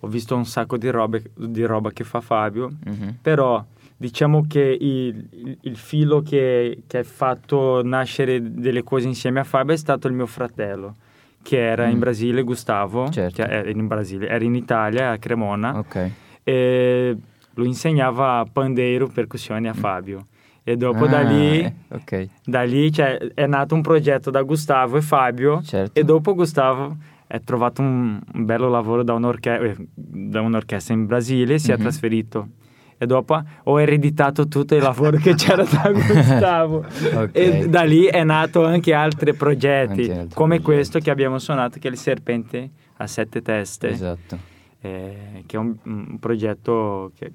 ho 0.00 0.06
visto 0.08 0.34
un 0.36 0.44
sacco 0.44 0.76
di, 0.76 0.90
robe- 0.90 1.30
di 1.34 1.64
roba 1.64 1.92
che 1.92 2.02
fa 2.04 2.20
Fabio. 2.20 2.70
Mhm. 2.84 3.18
Però 3.22 3.64
diciamo 3.96 4.44
che 4.48 4.60
il, 4.80 5.26
il- 5.30 5.58
il 5.62 5.76
filo 5.76 6.20
che, 6.22 6.82
che 6.86 6.98
ha 6.98 7.02
fatto 7.04 7.82
nascere 7.84 8.40
delle 8.42 8.82
cose 8.82 9.06
insieme 9.06 9.40
a 9.40 9.44
Fabio 9.44 9.74
è 9.74 9.78
stato 9.78 10.08
il 10.08 10.14
mio 10.14 10.26
fratello, 10.26 10.94
che 11.42 11.58
era 11.58 11.86
in 11.86 11.96
Mm. 11.96 12.00
Brasile, 12.00 12.42
Gustavo, 12.42 13.08
Certo. 13.10 13.42
che 13.42 13.50
era 13.50 13.70
in 13.70 13.86
Brasile, 13.86 14.28
era 14.28 14.44
in 14.44 14.54
Italia, 14.54 15.10
a 15.10 15.18
Cremona, 15.18 15.78
Ok. 15.78 16.10
e 16.42 17.16
lui 17.54 17.66
insegnava 17.68 18.44
pandeiro, 18.52 19.08
percussioni 19.08 19.68
a 19.68 19.72
Fabio. 19.74 20.26
E 20.66 20.76
dopo 20.78 21.04
Ah, 21.04 21.08
da 21.08 21.20
lì, 21.20 21.60
eh, 21.60 21.74
ok, 21.90 22.28
da 22.46 22.62
lì 22.62 22.90
cioè, 22.90 23.18
è 23.34 23.46
nato 23.46 23.74
un 23.74 23.82
progetto 23.82 24.30
da 24.30 24.40
Gustavo 24.42 24.96
e 24.96 25.02
Fabio, 25.02 25.60
certo. 25.62 26.00
e 26.00 26.04
dopo 26.04 26.34
Gustavo 26.34 26.96
ha 27.26 27.38
trovato 27.40 27.82
un, 27.82 28.18
un 28.32 28.44
bello 28.46 28.68
lavoro 28.70 29.02
da, 29.02 29.12
un'orche- 29.12 29.58
eh, 29.60 29.76
da 29.94 30.40
un'orchestra 30.40 30.94
in 30.94 31.04
Brasile, 31.04 31.58
si 31.58 31.70
è 31.70 31.74
Mhm. 31.76 31.80
trasferito. 31.82 32.48
E 32.96 33.06
dopo 33.06 33.42
ho 33.64 33.80
ereditato 33.80 34.46
tutto 34.48 34.74
il 34.74 34.82
lavoro 34.82 35.16
che 35.18 35.34
c'era 35.34 35.64
da 35.64 35.90
Gustavo. 35.92 36.84
Ok. 37.14 37.30
E 37.32 37.68
da 37.68 37.82
lì 37.82 38.04
è 38.04 38.22
nato 38.24 38.64
anche 38.64 38.94
altri 38.94 39.34
progetti, 39.34 40.00
Anche 40.02 40.12
altri 40.12 40.34
come 40.34 40.56
progetti. 40.56 40.62
questo 40.62 40.98
che 41.00 41.10
abbiamo 41.10 41.38
suonato, 41.38 41.78
che 41.78 41.88
è 41.88 41.90
il 41.90 41.96
Serpente 41.98 42.70
a 42.98 43.06
sette 43.06 43.42
teste, 43.42 43.88
Esatto. 43.88 44.38
eh, 44.80 45.42
che 45.46 45.56
è 45.56 45.58
un, 45.58 45.74
un 45.82 46.18
progetto 46.20 47.10
che 47.18 47.32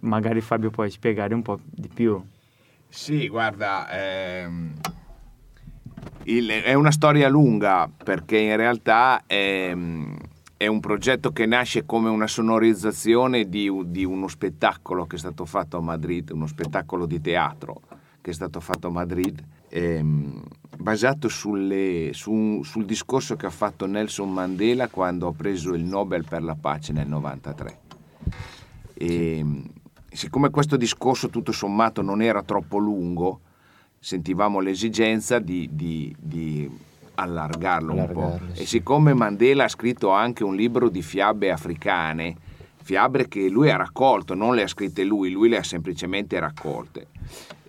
magari 0.00 0.40
Fabio 0.42 0.68
puoi 0.70 0.90
spiegare 0.90 1.32
un 1.34 1.40
po' 1.42 1.58
di 1.64 1.88
più. 1.92 2.22
Sì, 2.88 3.26
guarda, 3.28 3.88
ehm, 3.90 4.72
il- 6.24 6.48
è 6.50 6.74
una 6.74 6.90
storia 6.90 7.28
lunga 7.28 7.90
perché 8.04 8.38
in 8.38 8.56
realtà 8.56 9.22
è, 9.26 9.74
è 10.64 10.66
un 10.66 10.80
progetto 10.80 11.30
che 11.30 11.44
nasce 11.44 11.84
come 11.84 12.08
una 12.08 12.26
sonorizzazione 12.26 13.48
di, 13.48 13.70
di 13.86 14.04
uno 14.04 14.28
spettacolo 14.28 15.04
che 15.06 15.16
è 15.16 15.18
stato 15.18 15.44
fatto 15.44 15.76
a 15.76 15.80
Madrid, 15.80 16.30
uno 16.30 16.46
spettacolo 16.46 17.04
di 17.04 17.20
teatro 17.20 17.82
che 18.22 18.30
è 18.30 18.32
stato 18.34 18.60
fatto 18.60 18.86
a 18.86 18.90
Madrid, 18.90 19.44
ehm, 19.68 20.42
basato 20.78 21.28
sulle- 21.28 22.08
su- 22.14 22.62
sul 22.62 22.86
discorso 22.86 23.36
che 23.36 23.44
ha 23.44 23.50
fatto 23.50 23.84
Nelson 23.84 24.32
Mandela 24.32 24.88
quando 24.88 25.28
ha 25.28 25.32
preso 25.32 25.74
il 25.74 25.84
Nobel 25.84 26.24
per 26.26 26.42
la 26.42 26.56
pace 26.58 26.94
nel 26.94 27.06
93. 27.06 27.78
E, 28.94 29.44
siccome 30.10 30.48
questo 30.48 30.78
discorso 30.78 31.28
tutto 31.28 31.52
sommato 31.52 32.00
non 32.00 32.22
era 32.22 32.42
troppo 32.42 32.78
lungo, 32.78 33.40
sentivamo 33.98 34.60
l'esigenza 34.60 35.38
di, 35.38 35.68
di- 35.70 36.16
di 36.18 36.70
allargarlo 37.14 37.92
un 37.92 38.06
po'. 38.12 38.20
Allargarlo, 38.20 38.52
E 38.52 38.56
sì. 38.56 38.66
siccome 38.66 39.14
Mandela 39.14 39.64
ha 39.64 39.68
scritto 39.68 40.10
anche 40.10 40.44
un 40.44 40.54
libro 40.56 40.88
di 40.88 41.02
fiabe 41.02 41.50
africane, 41.50 42.36
fiabe 42.82 43.28
che 43.28 43.48
lui 43.48 43.70
ha 43.70 43.76
raccolto, 43.76 44.34
non 44.34 44.54
le 44.54 44.62
ha 44.62 44.66
scritte 44.68 45.04
lui, 45.04 45.30
lui 45.30 45.48
le 45.48 45.58
ha 45.58 45.62
semplicemente 45.62 46.38
raccolte. 46.38 47.08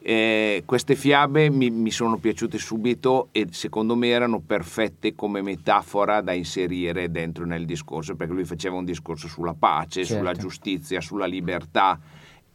Eh, 0.07 0.61
queste 0.67 0.93
fiabe 0.95 1.49
mi, 1.49 1.71
mi 1.71 1.89
sono 1.89 2.17
piaciute 2.17 2.59
subito 2.59 3.29
e 3.31 3.47
secondo 3.49 3.95
me 3.95 4.09
erano 4.09 4.39
perfette 4.39 5.15
come 5.15 5.41
metafora 5.41 6.21
da 6.21 6.31
inserire 6.31 7.09
dentro 7.09 7.43
nel 7.45 7.65
discorso, 7.65 8.15
perché 8.15 8.33
lui 8.33 8.45
faceva 8.45 8.75
un 8.75 8.85
discorso 8.85 9.27
sulla 9.27 9.55
pace, 9.57 10.03
Certo. 10.05 10.19
sulla 10.19 10.33
giustizia, 10.33 11.01
sulla 11.01 11.25
libertà 11.25 11.99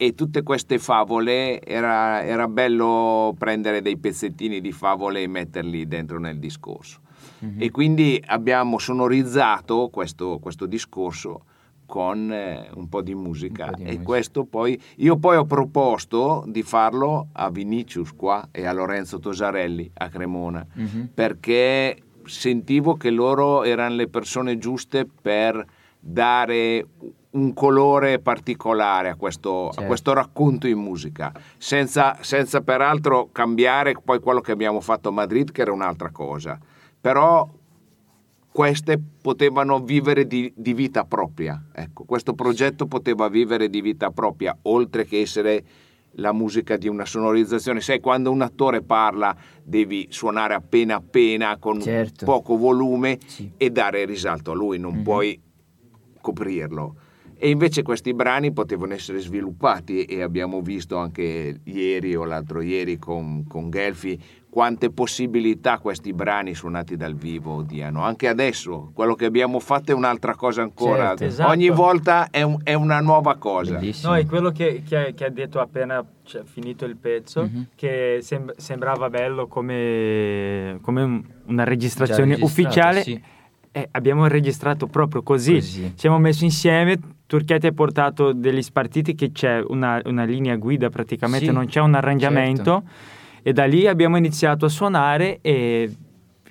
e 0.03 0.15
tutte 0.15 0.43
queste 0.43 0.79
favole 0.79 1.61
era, 1.63 2.25
era 2.25 2.49
bello 2.49 3.35
prendere 3.37 3.83
dei 3.83 3.99
pezzettini 3.99 4.63
di 4.63 4.73
favole 4.73 5.21
e 5.21 5.27
metterli 5.27 5.87
dentro 5.87 6.19
nel 6.19 6.39
discorso. 6.39 7.01
Mhm. 7.41 7.57
E 7.61 7.71
quindi 7.71 8.23
abbiamo 8.29 8.79
sonorizzato 8.79 9.91
questo, 9.93 10.39
questo 10.39 10.65
discorso 10.65 11.43
con 11.85 12.33
eh, 12.33 12.71
un 12.77 12.89
po' 12.89 13.03
di 13.03 13.15
musica 13.15 13.67
po' 13.67 13.75
di 13.77 13.83
e 13.83 13.85
musica. 13.89 14.03
questo 14.05 14.45
poi 14.45 14.81
io 14.97 15.19
poi 15.19 15.37
ho 15.37 15.45
proposto 15.45 16.45
di 16.47 16.63
farlo 16.63 17.29
a 17.33 17.51
Vinicius 17.51 18.15
qua 18.17 18.49
e 18.53 18.65
a 18.65 18.73
Lorenzo 18.73 19.19
Tosarelli 19.19 19.91
a 19.93 20.09
Cremona 20.09 20.67
Mhm. 20.73 21.11
perché 21.13 21.99
sentivo 22.25 22.95
che 22.95 23.11
loro 23.11 23.65
erano 23.65 23.97
le 23.97 24.09
persone 24.09 24.57
giuste 24.57 25.05
per 25.05 25.63
dare 25.99 26.87
un 27.33 27.53
colore 27.55 28.19
particolare 28.19 29.11
a 29.11 29.15
questo, 29.15 29.69
a 29.69 29.73
Certo. 29.73 29.87
questo 29.87 30.13
racconto 30.13 30.67
in 30.67 30.79
musica, 30.79 31.33
senza, 31.59 32.17
senza 32.21 32.61
peraltro 32.61 33.29
cambiare 33.31 33.95
poi 34.03 34.19
quello 34.21 34.41
che 34.41 34.51
abbiamo 34.53 34.81
fatto 34.81 35.11
a 35.11 35.13
Madrid, 35.13 35.53
che 35.53 35.61
era 35.61 35.73
un'altra 35.73 36.11
cosa. 36.11 36.59
Però 37.01 37.49
queste 38.53 39.01
potevano 39.23 39.79
vivere 39.79 40.27
di, 40.27 40.53
di 40.57 40.75
vita 40.75 41.05
propria. 41.05 41.63
Ecco, 41.73 42.03
questo 42.05 42.35
progetto 42.35 42.87
poteva 42.87 43.29
vivere 43.29 43.69
di 43.71 43.81
vita 43.81 44.11
propria, 44.11 44.57
oltre 44.63 45.05
che 45.05 45.21
essere 45.21 45.65
la 46.15 46.33
musica 46.33 46.77
di 46.77 46.89
una 46.89 47.05
sonorizzazione. 47.07 47.81
Sai, 47.81 48.01
quando 48.01 48.33
un 48.33 48.43
attore 48.43 48.83
parla 48.83 49.35
devi 49.63 50.09
suonare 50.11 50.55
appena 50.55 50.97
appena, 50.97 51.57
con 51.59 51.81
Certo. 51.81 52.25
poco 52.25 52.57
volume 52.57 53.21
Sì. 53.25 53.53
e 53.57 53.71
dare 53.71 54.05
risalto 54.05 54.51
a 54.51 54.55
lui, 54.55 54.79
non 54.81 54.95
Mhm. 54.97 55.03
puoi 55.05 55.41
coprirlo. 56.21 56.95
E 57.43 57.49
invece 57.49 57.81
questi 57.81 58.13
brani 58.13 58.53
potevano 58.53 58.93
essere 58.93 59.19
sviluppati 59.19 60.05
e 60.05 60.21
abbiamo 60.21 60.61
visto 60.61 60.99
anche 60.99 61.61
ieri 61.65 62.15
o 62.15 62.25
l'altro 62.25 62.61
ieri 62.61 62.99
con, 62.99 63.47
con 63.49 63.71
Gelfi 63.71 64.21
quante 64.51 64.91
possibilità 64.91 65.79
questi 65.79 66.13
brani 66.13 66.55
suonati 66.55 66.97
dal 66.97 67.15
vivo 67.15 67.63
diano. 67.63 68.03
Anche 68.03 68.29
adesso 68.29 68.91
quello 68.93 69.15
che 69.15 69.25
abbiamo 69.25 69.59
fatto 69.59 69.91
è 69.91 69.95
un'altra 69.95 70.35
cosa 70.35 70.61
ancora. 70.61 71.07
Certo. 71.09 71.25
Esatto. 71.25 71.51
Ogni 71.51 71.71
volta 71.71 72.29
è, 72.29 72.43
un- 72.43 72.59
è 72.63 72.75
una 72.75 73.01
nuova 73.01 73.37
cosa. 73.37 73.73
Bellissimo. 73.79 74.13
No, 74.13 74.19
è 74.19 74.27
quello 74.27 74.51
che, 74.51 74.83
che- 74.87 75.15
che 75.17 75.25
ha 75.25 75.31
detto 75.31 75.61
appena 75.61 76.05
cioè, 76.25 76.43
finito 76.45 76.85
il 76.85 76.97
pezzo, 76.99 77.45
Mhm. 77.45 77.69
che 77.75 78.19
sem- 78.21 78.53
sembrava 78.57 79.09
bello 79.09 79.47
come, 79.47 80.79
come 80.83 81.03
un- 81.03 81.25
una 81.47 81.65
registrazione 81.65 82.37
ufficiale. 82.41 83.01
sì. 83.03 83.19
E 83.73 83.89
abbiamo 83.93 84.27
registrato 84.27 84.89
proprio 84.89 85.23
così. 85.23 85.55
Così. 85.55 85.83
Ci 85.85 85.93
siamo 85.97 86.19
messi 86.19 86.45
insieme. 86.45 86.99
Turchetti 87.31 87.69
ha 87.69 87.73
portato 87.73 88.33
degli 88.33 88.61
spartiti 88.61 89.15
che 89.15 89.31
c'è 89.31 89.63
una, 89.69 90.03
una 90.07 90.25
linea 90.25 90.57
guida 90.57 90.91
praticamente, 90.91 91.47
Sì, 91.47 91.53
non 91.53 91.67
c'è 91.67 91.79
un 91.79 91.95
arrangiamento. 91.95 92.83
E 93.41 93.53
da 93.53 93.67
lì 93.67 93.87
abbiamo 93.87 94.17
iniziato 94.17 94.65
a 94.65 94.69
suonare 94.69 95.39
e 95.41 95.95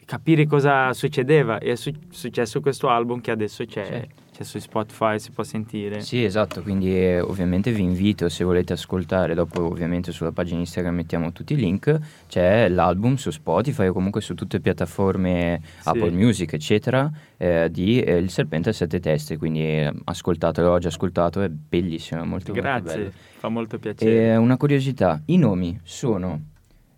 capire 0.05 0.47
cosa 0.47 0.93
succedeva. 0.93 1.57
E 1.57 1.71
è 1.73 1.75
su- 1.75 1.91
successo 2.09 2.61
questo 2.61 2.87
album 2.87 3.19
che 3.19 3.29
adesso 3.29 3.65
c'è, 3.65 3.83
Certo. 3.85 4.21
C'è 4.39 4.45
su 4.45 4.57
Spotify, 4.59 5.19
si 5.19 5.31
può 5.31 5.43
sentire. 5.43 5.99
Sì, 5.99 6.23
esatto, 6.23 6.61
quindi 6.61 6.95
eh, 6.95 7.19
ovviamente 7.19 7.73
vi 7.73 7.81
invito 7.81 8.29
se 8.29 8.45
volete 8.45 8.71
ascoltare, 8.71 9.33
dopo 9.33 9.65
ovviamente 9.65 10.13
sulla 10.13 10.31
pagina 10.31 10.59
Instagram 10.59 10.95
mettiamo 10.95 11.33
tutti 11.33 11.51
i 11.51 11.55
link, 11.57 11.99
c'è 12.29 12.69
l'album 12.69 13.15
su 13.15 13.31
Spotify 13.31 13.87
o 13.87 13.93
comunque 13.93 14.21
su 14.21 14.35
tutte 14.35 14.55
le 14.55 14.61
piattaforme 14.61 15.61
Apple 15.83 16.11
Music 16.11 16.53
eccetera 16.53 17.11
eh, 17.35 17.67
di 17.69 17.99
eh, 17.99 18.15
Il 18.15 18.29
Serpente 18.29 18.69
a 18.69 18.73
sette 18.73 19.01
teste, 19.01 19.35
quindi 19.35 19.61
eh, 19.61 19.91
ascoltatelo, 20.05 20.69
l'ho 20.69 20.79
già 20.79 20.87
ascoltato, 20.87 21.41
è 21.41 21.49
bellissimo, 21.49 22.21
è 22.21 22.25
molto, 22.25 22.53
molto. 22.53 22.61
Grazie, 22.61 23.11
fa 23.11 23.49
molto 23.49 23.77
piacere. 23.77 24.31
E 24.31 24.35
una 24.37 24.55
curiosità, 24.55 25.21
i 25.25 25.37
nomi 25.37 25.77
sono 25.83 26.41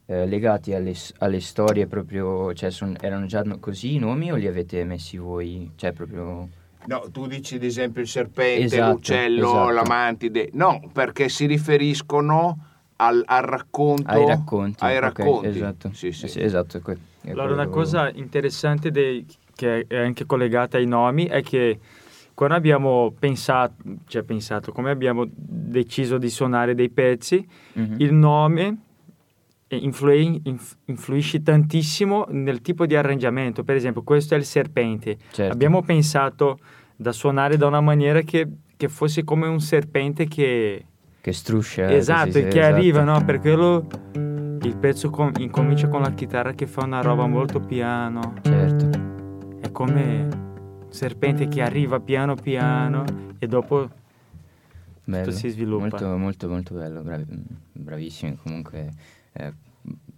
eh, 0.06 0.28
legati 0.28 0.76
alle, 0.76 0.94
alle 1.18 1.40
storie 1.40 1.88
proprio, 1.88 2.54
cioè 2.54 2.70
son- 2.70 2.98
erano 3.02 3.26
già 3.26 3.44
così 3.60 3.96
i 3.96 3.98
nomi 3.98 4.32
o 4.32 4.36
li 4.36 4.46
avete 4.46 4.84
messi 4.84 5.18
voi? 5.18 5.72
Cioè 5.76 5.92
proprio... 5.92 6.60
No, 6.86 7.04
tu 7.12 7.28
dici 7.28 7.56
ad 7.56 7.64
esempio 7.64 8.02
il 8.02 8.08
serpente, 8.08 8.64
Esatto, 8.66 8.92
l'uccello, 8.92 9.48
esatto. 9.50 9.70
la 9.72 9.84
mantide. 9.86 10.50
No, 10.54 10.90
perché 10.92 11.30
si 11.30 11.46
riferiscono 11.46 12.58
al, 12.98 13.24
al 13.26 13.44
racconto. 13.44 14.10
Ai 14.10 14.26
racconti. 14.26 14.84
Ai 14.84 15.00
racconti. 15.00 15.48
esatto. 15.48 15.90
Sì, 15.94 16.12
sì. 16.12 16.26
Eh 16.26 16.28
sì, 16.28 16.42
esatto, 16.42 16.78
è 16.78 16.82
que- 16.82 16.98
è 17.22 17.32
Allora, 17.32 17.54
una 17.54 17.68
cosa 17.68 18.10
interessante 18.12 18.90
dei- 18.92 19.26
che 19.56 19.86
è 19.88 19.98
anche 19.98 20.26
collegata 20.26 20.78
ai 20.78 20.88
nomi 20.88 21.26
è 21.26 21.42
che 21.44 21.80
quando 22.34 22.56
abbiamo 22.56 23.14
pensato, 23.18 23.76
cioè 24.08 24.24
pensato, 24.24 24.72
come 24.72 24.90
abbiamo 24.90 25.26
deciso 25.30 26.18
di 26.18 26.30
suonare 26.30 26.74
dei 26.74 26.90
pezzi, 26.90 27.48
Mhm. 27.74 27.96
il 28.00 28.14
nome 28.14 28.78
influi- 29.76 30.42
inf- 30.44 30.78
influisce 30.86 31.42
tantissimo 31.42 32.26
nel 32.30 32.62
tipo 32.62 32.86
di 32.86 32.96
arrangiamento. 32.96 33.64
Per 33.64 33.76
esempio, 33.76 34.04
questo 34.04 34.36
è 34.36 34.38
il 34.38 34.46
serpente. 34.46 35.18
Certo. 35.32 35.52
Abbiamo 35.54 35.82
pensato 35.82 36.60
da 36.96 37.12
suonare 37.12 37.58
da 37.58 37.68
una 37.68 37.82
maniera 37.82 38.22
che, 38.22 38.48
che 38.78 38.90
fosse 38.90 39.24
come 39.24 39.48
un 39.48 39.60
serpente 39.60 40.28
che... 40.28 40.86
Che 41.22 41.32
struscia. 41.34 41.92
esatto, 41.92 42.26
così, 42.28 42.42
che 42.44 42.48
esatto. 42.48 42.76
arriva, 42.76 43.04
no? 43.04 43.24
Per 43.24 43.40
quello 43.40 43.88
il 44.64 44.76
pezzo 44.78 45.10
com- 45.10 45.32
incomincia 45.38 45.88
con 45.88 46.02
la 46.02 46.12
chitarra 46.12 46.54
che 46.54 46.68
fa 46.68 46.84
una 46.84 47.02
roba 47.02 47.26
molto 47.28 47.60
piano. 47.60 48.34
Certo. 48.42 48.90
È 49.60 49.72
come 49.72 50.28
un 50.30 50.88
serpente 50.90 51.48
che 51.48 51.62
arriva 51.62 52.00
piano 52.00 52.36
piano 52.36 53.04
e 53.38 53.48
dopo 53.48 53.90
Bello. 55.04 55.32
si 55.32 55.50
sviluppa. 55.50 55.88
Molto, 55.88 56.18
molto, 56.18 56.48
molto 56.50 56.74
bello. 56.76 57.02
bravi- 57.02 57.44
bravissimi 57.72 58.38
comunque. 58.42 58.90
Eh, 59.34 59.54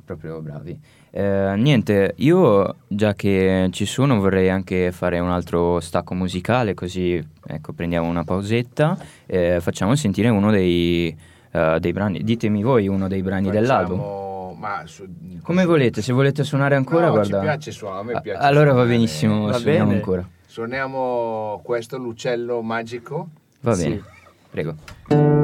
proprio 0.05 0.41
bravi. 0.41 0.79
Eh, 1.11 1.53
niente, 1.57 2.13
io 2.17 2.75
già 2.87 3.13
che 3.13 3.67
ci 3.71 3.85
sono 3.85 4.19
vorrei 4.19 4.49
anche 4.49 4.91
fare 4.91 5.19
un 5.19 5.29
altro 5.29 5.79
stacco 5.79 6.13
musicale, 6.15 6.73
così 6.73 7.23
ecco, 7.47 7.73
prendiamo 7.73 8.07
una 8.07 8.23
pausetta 8.23 8.97
e 9.25 9.59
facciamo 9.61 9.95
sentire 9.95 10.29
uno 10.29 10.49
dei, 10.51 11.15
eh, 11.51 11.77
dei 11.79 11.91
brani. 11.93 12.23
Ditemi 12.23 12.63
voi 12.63 12.87
uno 12.87 13.07
dei 13.07 13.21
brani 13.21 13.49
dell'album. 13.51 13.97
Facciamo- 13.97 14.31
Ma 14.57 14.83
su- 14.85 15.05
Come 15.41 15.65
volete, 15.65 16.01
se 16.01 16.13
volete 16.13 16.43
suonare 16.45 16.75
ancora, 16.75 17.07
No, 17.07 17.11
guarda. 17.13 17.37
ci 17.39 17.43
piace 17.43 17.71
suonare, 17.71 17.99
a 18.01 18.03
me 18.05 18.13
A- 18.13 18.21
piace 18.21 18.39
allora 18.45 18.71
va 18.71 18.85
benissimo, 18.85 19.47
Va 19.47 19.53
suoniamo 19.53 19.85
bene. 19.87 19.97
ancora. 19.99 20.29
Suoniamo 20.45 21.59
questo, 21.63 21.97
l'uccello 21.97 22.61
magico. 22.61 23.27
Va 23.61 23.73
Sì. 23.73 23.89
bene, 23.89 24.03
prego. 24.49 25.42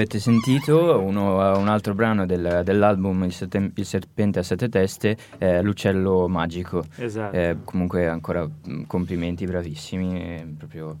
Avete 0.00 0.18
sentito 0.18 0.98
uno- 1.00 1.58
un 1.58 1.68
altro 1.68 1.94
brano 1.94 2.24
del- 2.24 2.62
dell'album 2.64 3.24
Il, 3.24 3.32
Sette- 3.32 3.70
Il 3.74 3.84
serpente 3.84 4.38
a 4.38 4.42
sette 4.42 4.68
teste, 4.68 5.16
eh, 5.38 5.62
L'uccello 5.62 6.26
magico. 6.28 6.84
Esatto. 6.96 7.36
Eh, 7.36 7.56
comunque 7.64 8.06
ancora 8.08 8.48
complimenti, 8.86 9.44
bravissimi. 9.44 10.20
eh, 10.20 10.46
proprio... 10.56 10.96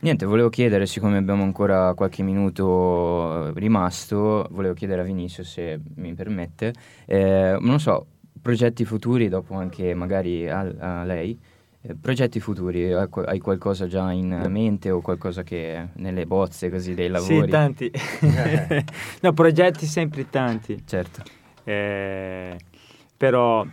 Niente, 0.00 0.26
volevo 0.26 0.50
chiedere, 0.50 0.84
siccome 0.86 1.16
abbiamo 1.16 1.42
ancora 1.44 1.94
qualche 1.94 2.22
minuto 2.22 3.48
eh, 3.48 3.52
rimasto, 3.58 4.46
volevo 4.50 4.74
chiedere 4.74 5.00
a 5.00 5.04
Vinicius 5.04 5.48
se 5.50 5.80
mi 5.96 6.12
permette, 6.12 6.74
eh, 7.06 7.56
non 7.58 7.80
so, 7.80 8.04
progetti 8.42 8.84
futuri, 8.84 9.28
dopo 9.28 9.54
anche 9.54 9.94
magari 9.94 10.46
a, 10.46 10.60
a 10.78 11.04
lei, 11.04 11.38
eh, 11.86 11.94
progetti 12.00 12.40
futuri, 12.40 12.92
hai 12.94 13.08
qu- 13.08 13.26
hai 13.26 13.38
qualcosa 13.40 13.86
già 13.86 14.10
in 14.10 14.46
mente 14.48 14.90
o 14.90 15.02
qualcosa 15.02 15.42
che 15.42 15.88
nelle 15.94 16.24
bozze 16.24 16.70
così 16.70 16.94
dei 16.94 17.08
lavori? 17.08 17.44
Sì, 17.44 17.50
tanti. 17.50 17.92
no, 19.20 19.32
progetti 19.34 19.84
sempre 19.84 20.30
tanti. 20.30 20.82
Certo. 20.86 21.22
Eh, 21.62 22.56
però, 23.16 23.66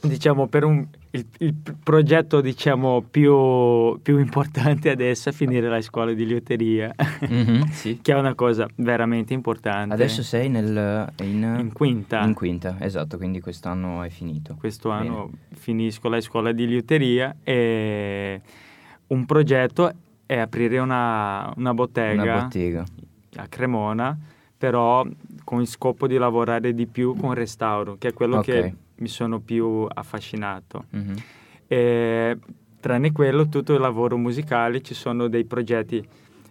diciamo, 0.00 0.46
per 0.46 0.62
un, 0.62 0.86
il, 1.14 1.26
il 1.38 1.54
progetto 1.82 2.40
diciamo, 2.40 3.02
più, 3.02 3.98
più 4.00 4.18
importante 4.18 4.90
adesso 4.90 5.28
è 5.28 5.32
finire 5.32 5.68
la 5.68 5.80
scuola 5.82 6.12
di 6.12 6.24
liuteria, 6.26 6.94
Mhm, 7.28 7.66
sì. 7.72 7.98
che 8.00 8.12
è 8.12 8.18
una 8.18 8.34
cosa 8.34 8.66
veramente 8.76 9.34
importante. 9.34 9.92
Adesso 9.94 10.22
sei 10.22 10.48
nel, 10.48 11.12
in, 11.20 11.56
in 11.60 11.72
quinta. 11.72 12.22
in 12.24 12.32
quinta, 12.34 12.76
esatto, 12.80 13.16
quindi 13.18 13.40
quest'anno 13.40 14.00
hai 14.00 14.10
finito. 14.10 14.56
Questo 14.58 14.90
anno 14.90 15.30
finisco 15.54 16.08
la 16.08 16.20
scuola 16.20 16.50
di 16.52 16.66
liuteria 16.66 17.34
e 17.42 18.40
un 19.08 19.26
progetto 19.26 19.92
è 20.24 20.38
aprire 20.38 20.78
una, 20.78 21.52
una 21.56 21.74
bottega 21.74 22.22
Una 22.22 22.40
bottega. 22.42 22.84
a 23.36 23.46
Cremona, 23.48 24.16
però 24.56 25.04
con 25.44 25.60
il 25.60 25.66
scopo 25.66 26.06
di 26.06 26.16
lavorare 26.16 26.72
di 26.72 26.86
più 26.86 27.14
con 27.16 27.34
restauro, 27.34 27.96
che 27.98 28.08
è 28.08 28.12
quello 28.14 28.38
Ok. 28.38 28.44
che 28.44 28.74
mi 29.02 29.08
sono 29.08 29.40
più 29.40 29.86
affascinato. 29.92 30.84
Mhm. 30.90 31.14
E, 31.66 32.38
tranne 32.80 33.12
quello, 33.12 33.48
tutto 33.48 33.74
il 33.74 33.80
lavoro 33.80 34.16
musicale, 34.16 34.80
ci 34.80 34.94
sono 34.94 35.28
dei 35.28 35.44
progetti 35.44 36.02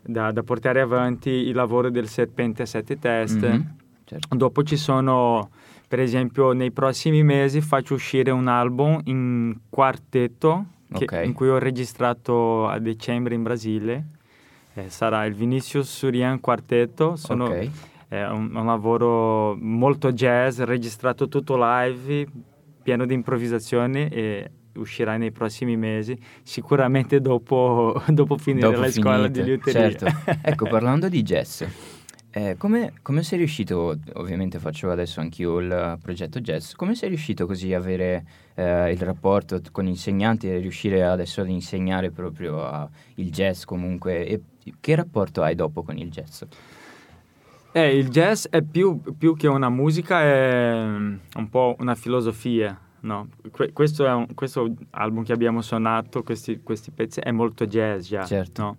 da, 0.04 0.32
da 0.32 0.44
portare 0.44 0.82
avanti, 0.82 1.30
il 1.30 1.56
lavoro 1.56 1.90
del 1.90 2.08
serpente 2.08 2.64
a 2.64 2.66
sette 2.66 3.00
teste. 3.00 3.50
Mhm, 3.50 3.76
certo. 4.06 4.36
Dopo 4.36 4.64
ci 4.64 4.78
sono 4.78 5.50
per 5.88 6.00
esempio 6.00 6.54
nei 6.54 6.72
prossimi 6.72 7.22
mesi 7.22 7.60
faccio 7.60 7.96
uscire 7.96 8.32
un 8.32 8.48
album 8.48 9.02
in 9.06 9.54
quartetto 9.70 10.66
che, 10.94 11.04
Ok. 11.04 11.22
in 11.26 11.34
cui 11.34 11.50
ho 11.50 11.58
registrato 11.58 12.66
a 12.68 12.80
dicembre 12.80 13.36
in 13.36 13.44
Brasile. 13.44 14.06
Eh, 14.74 14.90
sarà 14.90 15.26
il 15.26 15.34
Vinicius 15.34 15.90
Surian 15.94 16.40
Quartetto. 16.40 17.18
Sono, 17.18 17.46
Ok. 17.48 17.70
È 18.12 18.26
un, 18.26 18.54
un 18.54 18.66
lavoro 18.66 19.56
molto 19.58 20.12
jazz, 20.12 20.60
registrato 20.60 21.30
tutto 21.30 21.56
live, 21.58 22.28
pieno 22.84 23.06
di 23.06 23.14
improvvisazioni 23.14 24.10
e 24.10 24.52
uscirà 24.76 25.16
nei 25.16 25.32
prossimi 25.32 25.78
mesi, 25.78 26.20
sicuramente 26.44 27.22
dopo, 27.22 28.04
dopo 28.12 28.38
finire 28.38 28.68
Dopo 28.68 28.82
la 28.82 28.92
scuola 28.92 29.16
finite, 29.16 29.44
di 29.44 29.48
liuteria. 29.48 29.98
Certo. 29.98 30.08
ecco, 30.44 30.68
parlando 30.68 31.08
di 31.08 31.22
jazz, 31.22 31.64
eh, 32.32 32.56
come, 32.58 32.96
come 33.02 33.24
sei 33.24 33.38
riuscito, 33.38 33.98
ovviamente 34.16 34.60
faccio 34.60 34.92
adesso 34.92 35.22
anch'io 35.22 35.60
il 35.60 35.98
progetto 36.02 36.42
jazz, 36.42 36.74
come 36.74 36.96
sei 36.96 37.08
riuscito 37.08 37.46
così 37.46 37.74
a 37.74 37.78
avere 37.78 38.26
eh, 38.56 38.92
il 38.92 39.00
rapporto 39.00 39.62
con 39.72 39.86
gli 39.86 39.88
insegnanti 39.88 40.50
e 40.50 40.58
riuscire 40.58 41.06
adesso 41.06 41.40
ad 41.40 41.48
insegnare 41.48 42.12
proprio 42.12 42.62
a- 42.62 42.90
il 43.16 43.32
jazz 43.32 43.64
comunque? 43.64 44.28
E 44.28 44.42
che 44.82 44.96
rapporto 44.96 45.44
hai 45.44 45.56
dopo 45.56 45.82
con 45.82 45.98
il 45.98 46.10
jazz? 46.12 46.44
Eh, 47.74 47.98
il 47.98 48.10
jazz 48.10 48.46
è 48.50 48.62
più, 48.62 49.00
più 49.18 49.36
che 49.36 49.48
una 49.48 49.70
musica, 49.70 50.22
è 50.22 50.74
mm, 50.86 51.16
un 51.38 51.50
po' 51.50 51.76
una 51.80 51.96
filosofia, 51.96 52.78
no? 53.02 53.30
Que- 53.52 53.72
questo, 53.72 54.04
un, 54.06 54.34
questo 54.34 54.72
album 54.92 55.24
che 55.24 55.32
abbiamo 55.34 55.62
suonato, 55.62 56.22
questi, 56.24 56.60
questi 56.62 56.92
pezzi, 56.92 57.20
è 57.22 57.32
molto 57.32 57.66
jazz 57.66 58.08
già, 58.08 58.24
Certo. 58.26 58.62
no? 58.62 58.78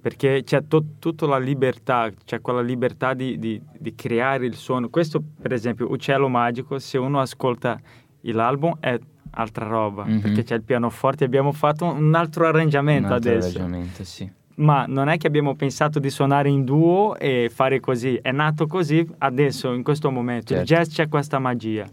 Perché 0.00 0.42
c'è 0.44 0.66
to- 0.68 0.84
tutta 0.98 1.26
la 1.26 1.38
libertà, 1.38 2.10
c'è 2.24 2.40
quella 2.40 2.60
libertà 2.60 3.14
di, 3.14 3.38
di- 3.38 3.60
di 3.78 3.94
creare 3.94 4.44
il 4.46 4.54
suono. 4.54 4.88
Questo, 4.90 5.22
per 5.40 5.52
esempio, 5.52 5.90
Uccello 5.90 6.28
Magico, 6.28 6.78
se 6.78 6.98
uno 6.98 7.20
ascolta 7.20 7.80
l'album 8.20 8.76
è 8.80 8.98
altra 9.30 9.66
roba, 9.66 10.04
Mhm. 10.04 10.20
perché 10.20 10.42
c'è 10.44 10.54
il 10.54 10.62
pianoforte, 10.62 11.24
abbiamo 11.24 11.52
fatto 11.52 11.86
un 11.86 12.14
altro 12.14 12.46
arrangiamento 12.46 13.06
Un 13.08 13.12
altro 13.14 13.30
adesso 13.30 13.58
arrangiamento, 13.58 14.04
sì. 14.04 14.30
Ma 14.56 14.84
non 14.86 15.08
è 15.08 15.16
che 15.18 15.26
abbiamo 15.26 15.54
pensato 15.54 15.98
di 15.98 16.10
suonare 16.10 16.48
in 16.48 16.64
duo 16.64 17.16
e 17.18 17.50
fare 17.52 17.80
così, 17.80 18.18
è 18.22 18.32
nato 18.32 18.66
così 18.66 19.06
adesso, 19.18 19.72
in 19.72 19.82
questo 19.82 20.10
momento. 20.10 20.52
Il 20.54 20.66
Certo. 20.66 20.74
jazz 20.74 20.94
c'è 20.94 21.08
questa 21.08 21.38
magia, 21.38 21.86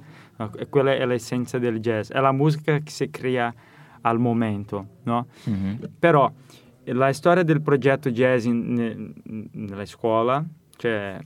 quella 0.70 0.94
è 0.96 1.06
l'essenza 1.06 1.58
del 1.60 1.80
jazz, 1.80 2.12
è 2.12 2.20
la 2.20 2.32
musica 2.32 2.78
che 2.80 2.92
si 2.92 3.10
crea 3.10 3.54
al 4.02 4.20
momento, 4.20 4.88
no? 5.04 5.28
Mhm. 5.46 5.80
Però 6.00 6.32
la 6.86 7.14
storia 7.14 7.44
del 7.44 7.62
progetto 7.62 8.10
jazz 8.12 8.46
in- 8.46 8.74
ne- 8.74 9.48
nella 9.54 9.86
scuola, 9.86 10.44
cioè 10.78 11.18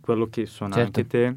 quello 0.00 0.26
che 0.26 0.46
suona 0.46 0.74
Certo. 0.74 0.98
anche 1.00 1.06
te, 1.08 1.36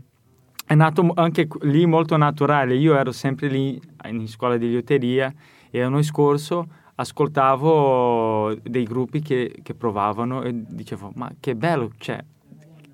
è 0.65 0.75
nato 0.75 1.11
anche 1.15 1.47
lì 1.61 1.85
molto 1.85 2.15
naturale. 2.17 2.75
Io 2.75 2.95
ero 2.95 3.11
sempre 3.11 3.47
lì 3.47 3.79
in 4.07 4.27
scuola 4.27 4.57
di 4.57 4.67
liuteria 4.69 5.33
e 5.71 5.79
l'anno 5.79 6.01
scorso 6.03 6.67
ascoltavo 7.01 8.55
dei 8.61 8.83
gruppi 8.83 9.21
che, 9.21 9.55
che 9.63 9.73
provavano 9.73 10.43
e 10.43 10.51
dicevo 10.53 11.11
ma 11.15 11.31
che 11.39 11.55
bello, 11.55 11.91
cioè, 11.97 12.23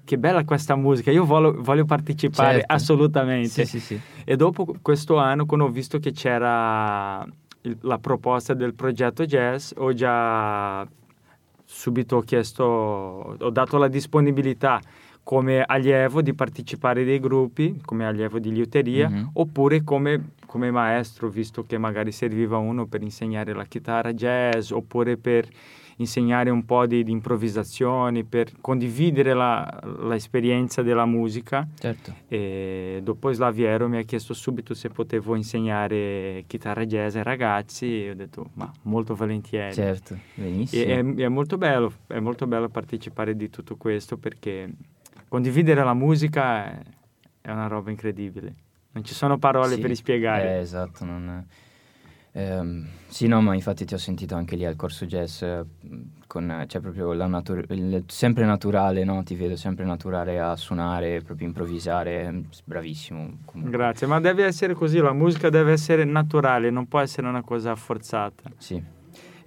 che 0.03 0.17
bella 0.17 0.43
questa 0.45 0.75
musica, 0.75 1.09
io 1.11 1.25
voglio, 1.25 1.61
voglio 1.61 1.85
partecipare 1.85 2.59
Certo. 2.59 2.73
assolutamente. 2.73 3.65
Sì, 3.65 3.65
sì, 3.65 3.79
sì. 3.79 3.99
E 4.23 4.35
dopo 4.35 4.75
questo 4.81 5.17
anno, 5.17 5.45
quando 5.45 5.65
ho 5.65 5.69
visto 5.69 5.97
che 5.99 6.11
c'era 6.11 7.25
il- 7.61 7.77
la 7.81 7.97
proposta 7.97 8.53
del 8.53 8.75
progetto 8.75 9.25
jazz, 9.25 9.71
ho 9.77 9.91
già 9.93 10.87
subito 11.63 12.19
chiesto, 12.21 12.63
ho 12.63 13.49
dato 13.49 13.77
la 13.77 13.87
disponibilità 13.87 14.79
come 15.25 15.63
allievo 15.65 16.21
di 16.21 16.35
partecipare 16.35 17.03
dei 17.03 17.19
gruppi, 17.19 17.81
come 17.83 18.05
allievo 18.05 18.37
di 18.37 18.51
liuteria, 18.51 19.09
Mhm. 19.09 19.29
oppure 19.33 19.83
come, 19.83 20.33
come 20.45 20.69
maestro, 20.69 21.29
visto 21.29 21.65
che 21.65 21.79
magari 21.79 22.11
serviva 22.11 22.57
uno 22.57 22.85
per 22.85 23.01
insegnare 23.01 23.51
la 23.53 23.65
chitarra 23.65 24.13
jazz, 24.13 24.69
oppure 24.69 25.17
per 25.17 25.47
insegnare 25.97 26.51
un 26.51 26.63
po' 26.63 26.85
di, 26.85 27.03
di 27.03 27.11
improvvisazioni, 27.11 28.23
per 28.23 28.51
condividere 28.61 29.33
la- 29.33 29.67
l'esperienza 30.03 30.83
della 30.83 31.05
musica. 31.07 31.67
Certo. 31.79 32.13
E 32.27 32.99
dopo 33.01 33.31
Slaviero 33.31 33.87
mi 33.89 33.97
ha 33.97 34.03
chiesto 34.03 34.35
subito 34.35 34.75
se 34.75 34.89
potevo 34.89 35.33
insegnare 35.35 36.43
chitarra 36.45 36.85
jazz 36.85 37.15
ai 37.15 37.23
ragazzi 37.23 38.05
e 38.05 38.09
ho 38.11 38.13
detto 38.13 38.49
ma 38.53 38.71
molto 38.83 39.15
volentieri. 39.15 39.73
Certo, 39.73 40.15
benissimo. 40.35 40.83
E 40.83 40.99
è, 40.99 41.23
è 41.23 41.27
molto 41.29 41.57
bello, 41.57 41.91
è 42.07 42.19
molto 42.19 42.45
bello 42.45 42.69
partecipare 42.69 43.35
di 43.35 43.49
tutto 43.49 43.75
questo 43.75 44.17
perché 44.17 44.69
condividere 45.35 45.83
la 45.83 45.93
musica 45.93 46.65
è, 46.65 46.79
è 47.41 47.51
una 47.51 47.67
roba 47.67 47.89
incredibile. 47.91 48.55
Non 48.91 49.03
ci 49.03 49.13
sono 49.13 49.37
parole 49.37 49.75
Sì, 49.75 49.81
per 49.81 49.93
spiegare. 49.93 50.55
eh, 50.55 50.59
esatto, 50.61 51.03
non... 51.03 51.45
ehm, 52.31 52.87
sì, 53.09 53.27
no, 53.27 53.41
ma 53.41 53.53
infatti 53.53 53.83
ti 53.83 53.93
ho 53.93 53.97
sentito 53.97 54.33
anche 54.35 54.55
lì 54.55 54.63
al 54.65 54.77
corso 54.77 55.05
jazz, 55.05 55.41
eh, 55.41 55.65
con, 56.25 56.49
eh, 56.49 56.65
c'è 56.67 56.79
proprio 56.79 57.11
la 57.11 57.27
natur- 57.27 57.69
il- 57.71 58.05
sempre 58.07 58.45
naturale, 58.45 59.03
no? 59.03 59.23
Ti 59.23 59.35
vedo 59.35 59.57
sempre 59.57 59.83
naturale 59.83 60.39
a 60.39 60.55
suonare, 60.55 61.21
proprio 61.21 61.47
improvvisare, 61.47 62.43
bravissimo. 62.63 63.39
comunque. 63.43 63.77
Grazie, 63.77 64.07
ma 64.07 64.21
deve 64.21 64.45
essere 64.45 64.73
così, 64.73 64.99
la 64.99 65.11
musica 65.11 65.49
deve 65.49 65.73
essere 65.73 66.05
naturale, 66.05 66.69
non 66.69 66.87
può 66.87 66.99
essere 67.01 67.27
una 67.27 67.41
cosa 67.41 67.75
forzata. 67.75 68.49
Sì. 68.57 68.81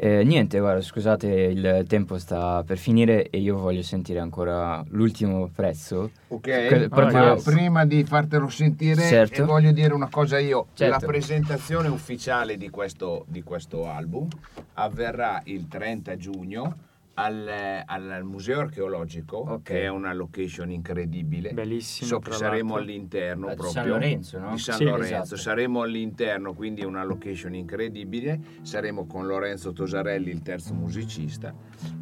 Eh, 0.01 0.23
niente, 0.23 0.61
guarda, 0.61 0.81
scusate, 0.81 1.27
il 1.27 1.85
tempo 1.89 2.19
sta 2.19 2.63
per 2.65 2.79
finire 2.79 3.29
e 3.31 3.39
io 3.41 3.59
voglio 3.59 3.83
sentire 3.83 4.21
ancora 4.21 4.81
l'ultimo 4.91 5.51
prezzo. 5.53 6.13
Ok, 6.29 6.87
proprio- 6.89 7.35
ma 7.35 7.37
prima 7.43 7.85
di 7.85 8.05
fartelo 8.05 8.49
sentire 8.49 9.03
Certo. 9.03 9.45
voglio 9.45 9.73
dire 9.73 9.93
una 9.93 10.09
cosa 10.09 10.39
io. 10.39 10.67
Certo. 10.75 11.01
La 11.01 11.05
presentazione 11.05 11.89
ufficiale 11.89 12.57
di 12.57 12.71
questo, 12.71 13.25
di 13.27 13.43
questo 13.43 13.89
album 13.91 14.29
avverrà 14.75 15.41
il 15.47 15.67
30 15.67 16.17
giugno 16.17 16.77
al, 17.19 17.83
al- 17.85 18.25
Museo 18.25 18.61
Archeologico, 18.61 19.37
Ok. 19.39 19.63
che 19.63 19.83
è 19.83 19.89
una 19.89 20.13
location 20.15 20.71
incredibile. 20.71 21.53
Bellissimo. 21.53 22.09
So 22.09 22.19
che 22.21 22.33
saremo 22.33 22.77
all'interno 22.77 23.47
proprio 23.47 23.71
San 23.71 23.89
Lorenzo, 23.89 24.39
no? 24.39 24.53
di 24.53 24.59
San 24.59 24.77
Sì, 24.77 24.85
Lorenzo. 24.85 25.15
esatto. 25.15 25.37
Saremo 25.37 25.83
all'interno, 25.83 26.55
quindi 26.55 26.83
è 26.83 26.85
una 26.85 27.03
location 27.03 27.55
incredibile. 27.55 28.41
Saremo 28.63 29.07
con 29.07 29.27
Lorenzo 29.27 29.73
Tosarelli, 29.73 30.31
il 30.31 30.43
terzo 30.43 30.75
musicista, 30.75 31.53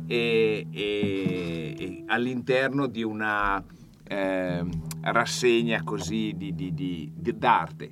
e, 0.07 0.67
e- 0.71 1.75
e 1.79 2.03
all'interno 2.07 2.87
di 2.87 3.03
una 3.03 3.65
ehm, 4.09 4.71
rassegna 5.01 5.83
così 5.83 6.35
di, 6.37 6.55
di- 6.55 6.73
di- 6.75 7.13
d'arte. 7.37 7.91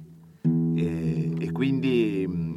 E, 0.77 1.33
e 1.39 1.53
quindi 1.53 2.27
mh, 2.29 2.54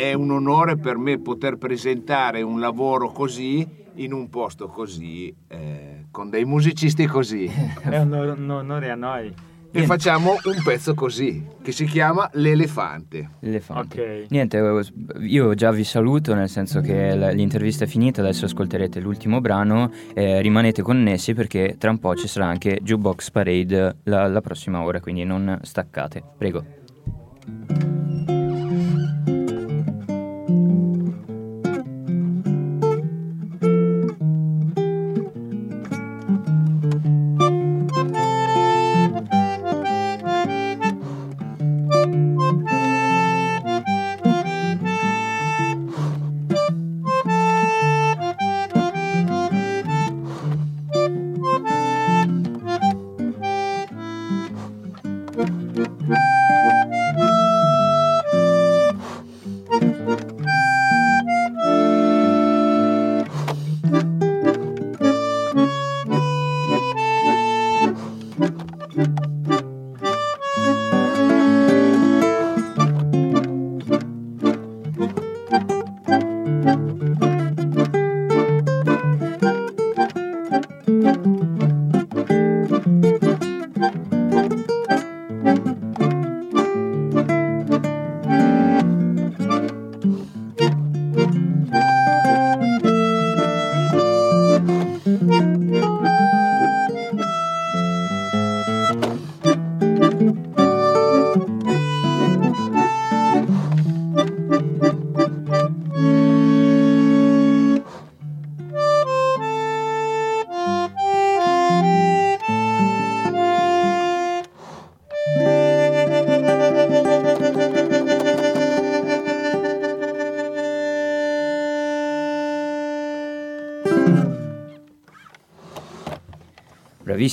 è 0.00 0.14
un 0.14 0.30
onore 0.30 0.76
per 0.76 0.96
me 0.96 1.18
poter 1.18 1.56
presentare 1.56 2.40
un 2.42 2.58
lavoro 2.58 3.10
così 3.12 3.66
in 3.94 4.12
un 4.12 4.30
posto 4.30 4.68
così, 4.68 5.34
eh, 5.48 6.06
con 6.10 6.30
dei 6.30 6.44
musicisti 6.44 7.06
così. 7.06 7.44
È 7.82 7.98
un 7.98 8.56
onore, 8.58 8.90
a 8.90 8.94
noi. 8.94 9.32
E 9.72 9.84
facciamo 9.84 10.32
un 10.32 10.62
pezzo 10.64 10.94
così, 10.94 11.44
che 11.62 11.70
si 11.70 11.84
chiama 11.84 12.28
L'elefante. 12.32 13.30
L'elefante. 13.40 14.22
Ok. 14.22 14.30
Niente, 14.30 14.58
eh, 14.58 14.84
io 15.20 15.54
già 15.54 15.70
vi 15.70 15.84
saluto, 15.84 16.34
nel 16.34 16.48
senso 16.48 16.80
che 16.80 17.14
l'intervista 17.34 17.84
è 17.84 17.86
finita, 17.86 18.20
adesso 18.20 18.46
ascolterete 18.46 18.98
l'ultimo 18.98 19.40
brano, 19.40 19.92
eh, 20.14 20.40
rimanete 20.40 20.82
connessi 20.82 21.34
perché 21.34 21.76
tra 21.78 21.90
un 21.90 21.98
po' 21.98 22.16
ci 22.16 22.26
sarà 22.26 22.46
anche 22.46 22.78
Jukebox 22.82 23.30
Parade 23.30 23.96
la, 24.04 24.26
la 24.26 24.40
prossima 24.40 24.82
ora, 24.82 24.98
quindi 25.00 25.24
non 25.24 25.60
staccate. 25.62 26.22
Prego. 26.36 26.78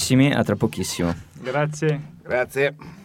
Bravissimi, 0.08 0.34
a 0.34 0.44
tra 0.44 0.56
pochissimo. 0.56 1.14
Grazie. 1.42 2.00
Grazie. 2.24 2.97